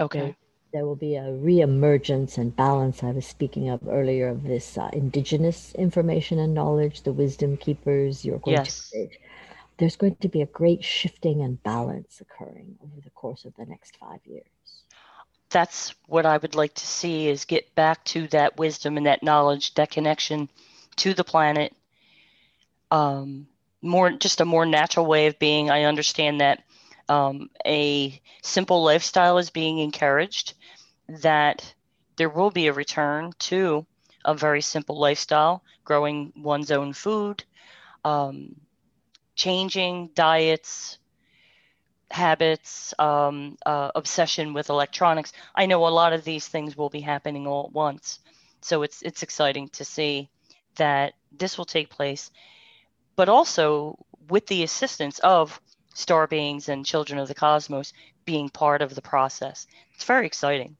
Okay. 0.00 0.34
There 0.72 0.84
will 0.84 0.96
be 0.96 1.16
a 1.16 1.22
reemergence 1.22 2.36
and 2.38 2.54
balance 2.54 3.02
I 3.02 3.12
was 3.12 3.26
speaking 3.26 3.68
of 3.70 3.80
earlier 3.88 4.28
of 4.28 4.42
this 4.42 4.76
uh, 4.76 4.90
indigenous 4.92 5.74
information 5.74 6.38
and 6.38 6.52
knowledge, 6.54 7.02
the 7.02 7.12
wisdom 7.12 7.56
keepers. 7.56 8.24
You're 8.24 8.38
going 8.38 8.56
Yes. 8.56 8.90
to 8.92 9.08
there's 9.78 9.96
going 9.96 10.16
to 10.16 10.28
be 10.28 10.42
a 10.42 10.46
great 10.46 10.84
shifting 10.84 11.40
and 11.42 11.62
balance 11.62 12.20
occurring 12.20 12.76
over 12.82 13.00
the 13.02 13.10
course 13.10 13.44
of 13.44 13.54
the 13.56 13.64
next 13.64 13.96
five 13.96 14.20
years. 14.24 14.44
That's 15.50 15.94
what 16.06 16.26
I 16.26 16.36
would 16.36 16.54
like 16.54 16.74
to 16.74 16.86
see 16.86 17.28
is 17.28 17.44
get 17.44 17.74
back 17.74 18.04
to 18.06 18.26
that 18.28 18.58
wisdom 18.58 18.96
and 18.96 19.06
that 19.06 19.22
knowledge, 19.22 19.74
that 19.74 19.90
connection 19.90 20.48
to 20.96 21.14
the 21.14 21.24
planet. 21.24 21.74
Um, 22.90 23.46
more 23.82 24.10
just 24.10 24.40
a 24.40 24.44
more 24.44 24.66
natural 24.66 25.06
way 25.06 25.26
of 25.26 25.38
being. 25.38 25.70
I 25.70 25.84
understand 25.84 26.40
that 26.40 26.62
um, 27.08 27.50
a 27.66 28.20
simple 28.42 28.82
lifestyle 28.82 29.38
is 29.38 29.50
being 29.50 29.78
encouraged, 29.78 30.54
that 31.08 31.74
there 32.16 32.28
will 32.28 32.50
be 32.50 32.66
a 32.66 32.72
return 32.72 33.32
to 33.38 33.86
a 34.24 34.34
very 34.34 34.60
simple 34.60 34.98
lifestyle, 34.98 35.62
growing 35.84 36.32
one's 36.36 36.70
own 36.70 36.92
food, 36.92 37.44
um, 38.04 38.56
changing 39.34 40.10
diets, 40.14 40.98
habits, 42.10 42.92
um, 42.98 43.56
uh, 43.64 43.90
obsession 43.94 44.52
with 44.52 44.70
electronics. 44.70 45.32
I 45.54 45.66
know 45.66 45.86
a 45.86 45.88
lot 45.88 46.12
of 46.12 46.24
these 46.24 46.48
things 46.48 46.76
will 46.76 46.90
be 46.90 47.00
happening 47.00 47.46
all 47.46 47.66
at 47.66 47.72
once, 47.72 48.20
so 48.60 48.82
it's 48.82 49.02
it's 49.02 49.22
exciting 49.22 49.68
to 49.70 49.84
see 49.84 50.28
that 50.76 51.14
this 51.32 51.56
will 51.56 51.64
take 51.64 51.90
place, 51.90 52.30
but 53.18 53.28
also 53.28 53.98
with 54.30 54.46
the 54.46 54.62
assistance 54.62 55.18
of 55.18 55.60
star 55.92 56.28
beings 56.28 56.68
and 56.68 56.86
children 56.86 57.18
of 57.18 57.26
the 57.26 57.34
cosmos 57.34 57.92
being 58.24 58.48
part 58.48 58.80
of 58.80 58.94
the 58.94 59.02
process. 59.02 59.66
It's 59.96 60.04
very 60.04 60.24
exciting. 60.24 60.76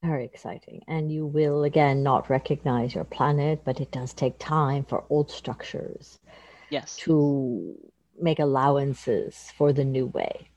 Very 0.00 0.24
exciting. 0.24 0.82
And 0.86 1.10
you 1.10 1.26
will 1.26 1.64
again 1.64 2.04
not 2.04 2.30
recognize 2.30 2.94
your 2.94 3.02
planet, 3.02 3.62
but 3.64 3.80
it 3.80 3.90
does 3.90 4.14
take 4.14 4.38
time 4.38 4.84
for 4.84 5.02
old 5.10 5.32
structures 5.32 6.20
Yes. 6.68 6.96
to 6.98 7.74
make 8.20 8.38
allowances 8.38 9.52
for 9.58 9.72
the 9.72 9.84
new 9.84 10.06
way. 10.06 10.48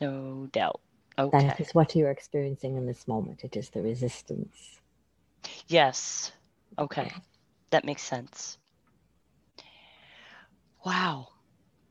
No 0.00 0.48
doubt. 0.50 0.80
That 1.16 1.34
Okay. 1.34 1.54
is 1.60 1.72
what 1.72 1.94
you're 1.94 2.10
experiencing 2.10 2.76
in 2.76 2.86
this 2.86 3.06
moment. 3.06 3.44
It 3.44 3.56
is 3.56 3.70
the 3.70 3.82
resistance. 3.82 4.80
Yes. 5.68 6.32
Okay. 6.76 7.12
That 7.70 7.84
makes 7.84 8.02
sense. 8.02 8.58
Wow. 10.84 11.28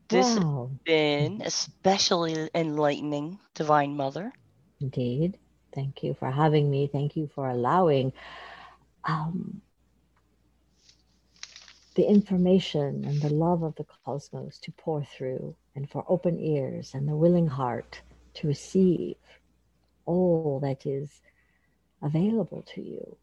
This 0.09 0.35
has 0.35 0.43
been 0.85 1.41
especially 1.43 2.49
enlightening, 2.55 3.39
Divine 3.55 3.95
Mother. 3.95 4.31
indeed. 4.81 5.38
Thank 5.75 6.03
you 6.03 6.15
for 6.15 6.31
having 6.31 6.69
me. 6.69 6.88
Thank 6.91 7.15
you 7.15 7.29
for 7.35 7.49
allowing 7.49 8.13
um, 9.03 9.61
the 11.95 12.03
information 12.05 13.03
and 13.05 13.21
the 13.21 13.29
love 13.29 13.63
of 13.63 13.75
the 13.75 13.85
cosmos 14.05 14.59
to 14.59 14.71
pour 14.71 15.03
through, 15.03 15.55
and 15.75 15.89
for 15.89 16.05
open 16.07 16.39
ears 16.39 16.91
and 16.93 17.07
the 17.07 17.15
willing 17.15 17.47
heart 17.47 18.01
to 18.35 18.47
receive 18.47 19.17
all 20.05 20.59
that 20.63 20.85
is 20.85 21.21
available 22.01 22.63
to 22.75 22.81
you. 22.81 23.17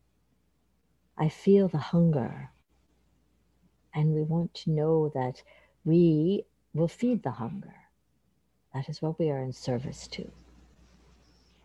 I 1.19 1.29
feel 1.29 1.69
the 1.69 1.79
hunger, 1.79 2.51
and 3.95 4.15
we 4.15 4.23
want 4.23 4.55
to 4.55 4.71
know 4.71 5.11
that 5.15 5.43
we 5.85 6.45
will 6.75 6.89
feed 6.89 7.23
the 7.23 7.33
hunger. 7.33 7.75
That 8.75 8.89
is 8.89 9.03
what 9.03 9.19
we 9.19 9.31
are 9.31 9.43
in 9.43 9.53
service 9.53 10.09
to. 10.09 10.31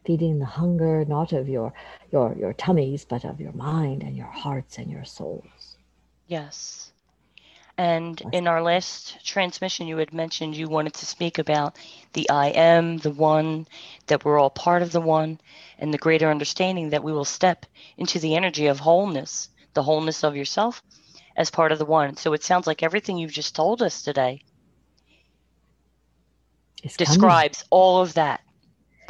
feeding 0.05 0.39
the 0.39 0.45
hunger 0.45 1.05
not 1.05 1.33
of 1.33 1.49
your 1.49 1.73
your 2.11 2.35
your 2.37 2.53
tummies 2.53 3.05
but 3.05 3.25
of 3.25 3.39
your 3.41 3.53
mind 3.53 4.03
and 4.03 4.17
your 4.17 4.27
hearts 4.31 4.77
and 4.77 4.91
your 4.91 5.05
souls 5.05 5.77
Yes. 6.27 6.91
And 7.77 8.21
in 8.33 8.47
our 8.47 8.61
last 8.61 9.25
transmission, 9.25 9.87
you 9.87 9.97
had 9.97 10.13
mentioned 10.13 10.55
you 10.55 10.67
wanted 10.67 10.93
to 10.95 11.05
speak 11.05 11.39
about 11.39 11.77
the 12.13 12.29
I 12.29 12.47
am, 12.49 12.97
the 12.97 13.11
one, 13.11 13.67
that 14.07 14.25
we're 14.25 14.39
all 14.39 14.49
part 14.49 14.81
of 14.83 14.91
the 14.91 15.01
one, 15.01 15.39
and 15.79 15.93
the 15.93 15.97
greater 15.97 16.29
understanding 16.29 16.89
that 16.89 17.03
we 17.03 17.13
will 17.13 17.25
step 17.25 17.65
into 17.97 18.19
the 18.19 18.35
energy 18.35 18.67
of 18.67 18.79
wholeness, 18.79 19.49
the 19.73 19.83
wholeness 19.83 20.23
of 20.23 20.35
yourself 20.35 20.83
as 21.39 21.51
part 21.51 21.73
of 21.73 21.79
the 21.79 21.85
one. 21.85 22.17
So 22.17 22.33
it 22.33 22.43
sounds 22.43 22.67
like 22.67 22.83
everything 22.83 23.17
you've 23.19 23.33
just 23.33 23.55
told 23.55 23.81
us 23.83 24.03
today 24.03 24.43
It's 26.83 26.97
coming. 26.97 27.07
describes 27.11 27.65
all 27.71 28.01
of 28.01 28.15
that, 28.15 28.41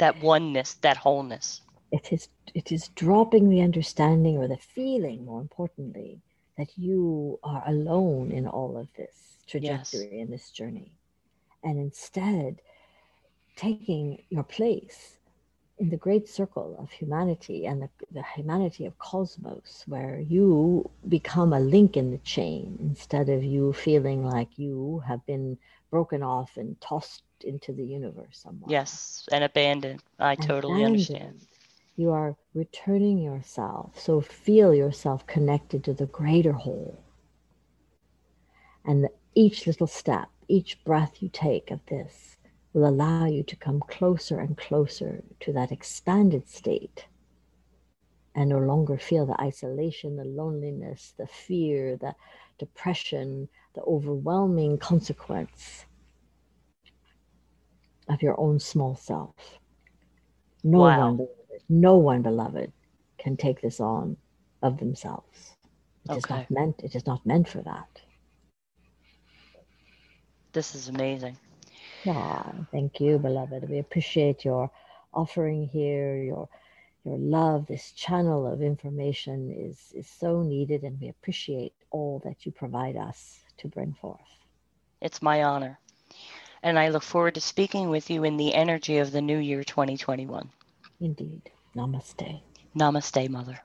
that 0.00 0.22
oneness, 0.22 0.74
that 0.82 0.98
wholeness. 0.98 1.62
it 1.92 2.12
is 2.12 2.28
it 2.54 2.72
is 2.72 2.88
dropping 2.90 3.50
the 3.50 3.62
understanding 3.62 4.38
or 4.38 4.48
the 4.48 4.58
feeling 4.58 5.24
more 5.26 5.40
importantly 5.42 6.22
that 6.58 6.78
you 6.78 7.40
are 7.44 7.64
alone 7.68 8.32
in 8.32 8.46
all 8.48 8.78
of 8.78 8.88
this 8.96 9.38
trajectory 9.48 10.20
in 10.20 10.30
this 10.30 10.50
journey 10.52 10.92
and 11.64 11.78
instead 11.78 12.62
taking 13.56 14.22
your 14.30 14.44
place 14.44 15.18
in 15.80 15.88
the 15.90 15.96
great 15.96 16.28
circle 16.28 16.76
of 16.78 16.90
humanity 16.90 17.66
and 17.66 17.82
the, 17.82 17.88
the 18.12 18.22
humanity 18.36 18.84
of 18.86 18.98
cosmos 18.98 19.84
where 19.86 20.20
you 20.20 20.88
become 21.08 21.52
a 21.54 21.60
link 21.60 21.96
in 21.96 22.10
the 22.10 22.18
chain 22.18 22.76
instead 22.80 23.28
of 23.30 23.42
you 23.42 23.72
feeling 23.72 24.24
like 24.24 24.58
you 24.58 25.02
have 25.08 25.24
been 25.26 25.56
broken 25.90 26.22
off 26.22 26.56
and 26.58 26.80
tossed 26.80 27.24
into 27.44 27.72
the 27.72 27.84
universe 27.84 28.38
somewhere 28.38 28.70
Yes, 28.70 29.28
and 29.32 29.42
abandoned. 29.44 30.02
I 30.18 30.36
totally 30.36 30.84
understand. 30.84 31.40
You 31.96 32.10
are 32.12 32.36
returning 32.54 33.18
yourself. 33.18 33.98
So 33.98 34.20
feel 34.20 34.74
yourself 34.74 35.26
connected 35.26 35.84
to 35.84 35.94
the 35.94 36.06
greater 36.06 36.52
whole. 36.52 37.02
And 38.84 39.08
each 39.34 39.66
little 39.66 39.86
step, 39.86 40.28
each 40.48 40.84
breath 40.84 41.22
you 41.22 41.30
take 41.32 41.70
of 41.70 41.80
this 41.86 42.36
will 42.72 42.88
allow 42.88 43.26
you 43.26 43.42
to 43.44 43.56
come 43.56 43.80
closer 43.80 44.38
and 44.40 44.56
closer 44.56 45.24
to 45.40 45.52
that 45.52 45.72
expanded 45.72 46.48
state 46.48 47.06
and 48.34 48.48
no 48.50 48.58
longer 48.58 48.98
feel 48.98 49.26
the 49.26 49.40
isolation, 49.40 50.16
the 50.16 50.24
loneliness, 50.24 51.14
the 51.18 51.26
fear, 51.26 51.96
the 51.96 52.14
depression, 52.58 53.48
the 53.74 53.82
overwhelming 53.82 54.78
consequence 54.78 55.86
of 58.08 58.22
your 58.22 58.38
own 58.40 58.58
small 58.60 58.96
self. 58.96 59.34
No 60.64 60.82
Wow. 60.82 61.00
one, 61.00 61.16
beloved, 61.16 61.62
no 61.68 61.96
one, 61.98 62.22
beloved, 62.22 62.72
can 63.18 63.36
take 63.36 63.60
this 63.62 63.80
on 63.80 64.16
of 64.62 64.78
themselves. 64.78 65.56
It 66.04 66.16
is 66.16 66.24
Okay. 66.24 66.30
not 66.30 66.50
meant. 66.50 66.82
It 66.82 66.94
is 66.94 67.06
not 67.06 67.26
meant 67.26 67.48
for 67.48 67.62
that. 67.62 67.88
This 70.52 70.74
is 70.74 70.88
amazing. 70.88 71.36
Ah, 72.06 72.52
thank 72.72 73.00
you, 73.00 73.18
beloved. 73.18 73.68
We 73.68 73.78
appreciate 73.78 74.44
your 74.44 74.70
offering 75.12 75.68
here, 75.68 76.16
your 76.16 76.48
your 77.04 77.18
love. 77.18 77.66
This 77.66 77.92
channel 77.92 78.46
of 78.46 78.62
information 78.62 79.50
is 79.52 79.92
is 79.94 80.08
so 80.08 80.42
needed, 80.42 80.82
and 80.82 81.00
we 81.00 81.08
appreciate 81.08 81.74
all 81.90 82.20
that 82.24 82.46
you 82.46 82.52
provide 82.52 82.96
us 82.96 83.40
to 83.58 83.68
bring 83.68 83.94
forth. 83.94 84.20
It's 85.00 85.22
my 85.22 85.42
honor. 85.42 85.78
And 86.62 86.78
I 86.78 86.88
look 86.88 87.02
forward 87.02 87.34
to 87.36 87.40
speaking 87.40 87.88
with 87.88 88.10
you 88.10 88.24
in 88.24 88.36
the 88.36 88.54
energy 88.54 88.98
of 88.98 89.12
the 89.12 89.22
new 89.22 89.38
year 89.38 89.64
2021. 89.64 90.50
Indeed. 91.00 91.50
Namaste. 91.74 92.42
Namaste, 92.76 93.28
Mother. 93.30 93.60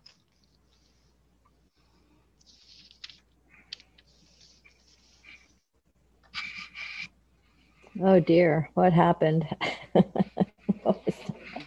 Oh 8.02 8.20
dear, 8.20 8.70
what 8.74 8.93
happened? 8.93 9.46
What 10.82 11.06
was 11.06 11.16
that? 11.28 11.64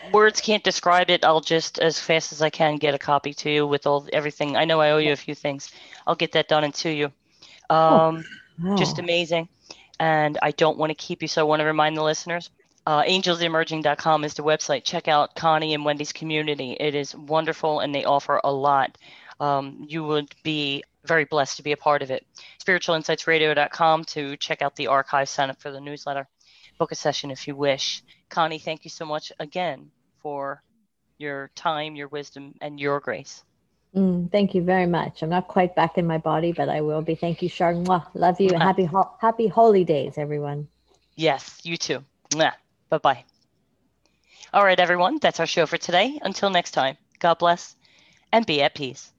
Words 0.00 0.40
can't 0.40 0.62
describe 0.64 1.10
it. 1.10 1.24
I'll 1.24 1.40
just, 1.40 1.78
as 1.78 1.98
fast 1.98 2.32
as 2.32 2.42
I 2.42 2.50
can, 2.50 2.76
get 2.76 2.94
a 2.94 2.98
copy 2.98 3.32
to 3.34 3.50
you 3.50 3.66
with 3.66 3.86
all 3.86 4.06
everything. 4.12 4.56
I 4.56 4.64
know 4.64 4.80
I 4.80 4.90
owe 4.90 4.98
you 4.98 5.12
a 5.12 5.16
few 5.16 5.34
things. 5.34 5.70
I'll 6.06 6.14
get 6.16 6.32
that 6.32 6.48
done 6.48 6.64
and 6.64 6.74
to 6.74 6.90
you. 6.90 7.12
Um, 7.70 8.24
Just 8.76 8.98
Wow. 8.98 9.00
amazing. 9.00 9.48
And 9.98 10.38
I 10.42 10.50
don't 10.52 10.78
want 10.78 10.90
to 10.90 10.94
keep 10.94 11.22
you, 11.22 11.28
so 11.28 11.40
I 11.42 11.44
want 11.44 11.60
to 11.60 11.66
remind 11.66 11.96
the 11.96 12.02
listeners. 12.02 12.50
Uh, 12.86 13.02
angelsemerging.com 13.02 14.24
is 14.24 14.34
the 14.34 14.42
website. 14.42 14.84
Check 14.84 15.08
out 15.08 15.34
Connie 15.34 15.74
and 15.74 15.84
Wendy's 15.84 16.12
community. 16.12 16.76
It 16.78 16.94
is 16.94 17.14
wonderful 17.14 17.80
and 17.80 17.94
they 17.94 18.04
offer 18.04 18.40
a 18.44 18.52
lot. 18.52 18.96
Um, 19.40 19.84
you 19.88 20.04
would 20.04 20.34
be 20.42 20.82
very 21.04 21.24
blessed 21.24 21.56
to 21.56 21.62
be 21.62 21.72
a 21.72 21.76
part 21.76 22.02
of 22.02 22.10
it. 22.10 22.26
Spiritualinsightsradio.com 22.64 24.04
to 24.04 24.36
check 24.36 24.62
out 24.62 24.76
the 24.76 24.88
archive, 24.88 25.28
sign 25.28 25.50
up 25.50 25.60
for 25.60 25.70
the 25.70 25.80
newsletter, 25.80 26.28
book 26.78 26.92
a 26.92 26.94
session 26.94 27.30
if 27.30 27.48
you 27.48 27.56
wish. 27.56 28.02
Connie, 28.28 28.58
thank 28.58 28.84
you 28.84 28.90
so 28.90 29.04
much 29.04 29.32
again 29.38 29.90
for 30.22 30.62
your 31.18 31.50
time, 31.54 31.96
your 31.96 32.08
wisdom, 32.08 32.54
and 32.60 32.78
your 32.80 33.00
grace. 33.00 33.42
Mm, 33.94 34.30
thank 34.30 34.54
you 34.54 34.62
very 34.62 34.86
much. 34.86 35.22
I'm 35.22 35.30
not 35.30 35.48
quite 35.48 35.74
back 35.74 35.98
in 35.98 36.06
my 36.06 36.18
body, 36.18 36.52
but 36.52 36.68
I 36.68 36.80
will 36.80 37.02
be. 37.02 37.14
Thank 37.14 37.42
you, 37.42 37.48
Shar. 37.48 37.74
Mwah. 37.74 38.06
Love 38.14 38.40
you. 38.40 38.56
Happy 38.56 38.84
ho- 38.84 39.12
happy 39.20 39.48
holy 39.48 39.84
days, 39.84 40.14
everyone. 40.16 40.68
Yes, 41.16 41.60
you 41.64 41.76
too. 41.76 42.04
Bye 42.88 42.98
bye. 42.98 43.24
All 44.52 44.64
right, 44.64 44.78
everyone, 44.78 45.18
that's 45.20 45.40
our 45.40 45.46
show 45.46 45.66
for 45.66 45.76
today. 45.76 46.18
Until 46.22 46.50
next 46.50 46.72
time, 46.72 46.96
God 47.18 47.38
bless 47.38 47.76
and 48.32 48.46
be 48.46 48.62
at 48.62 48.74
peace. 48.74 49.12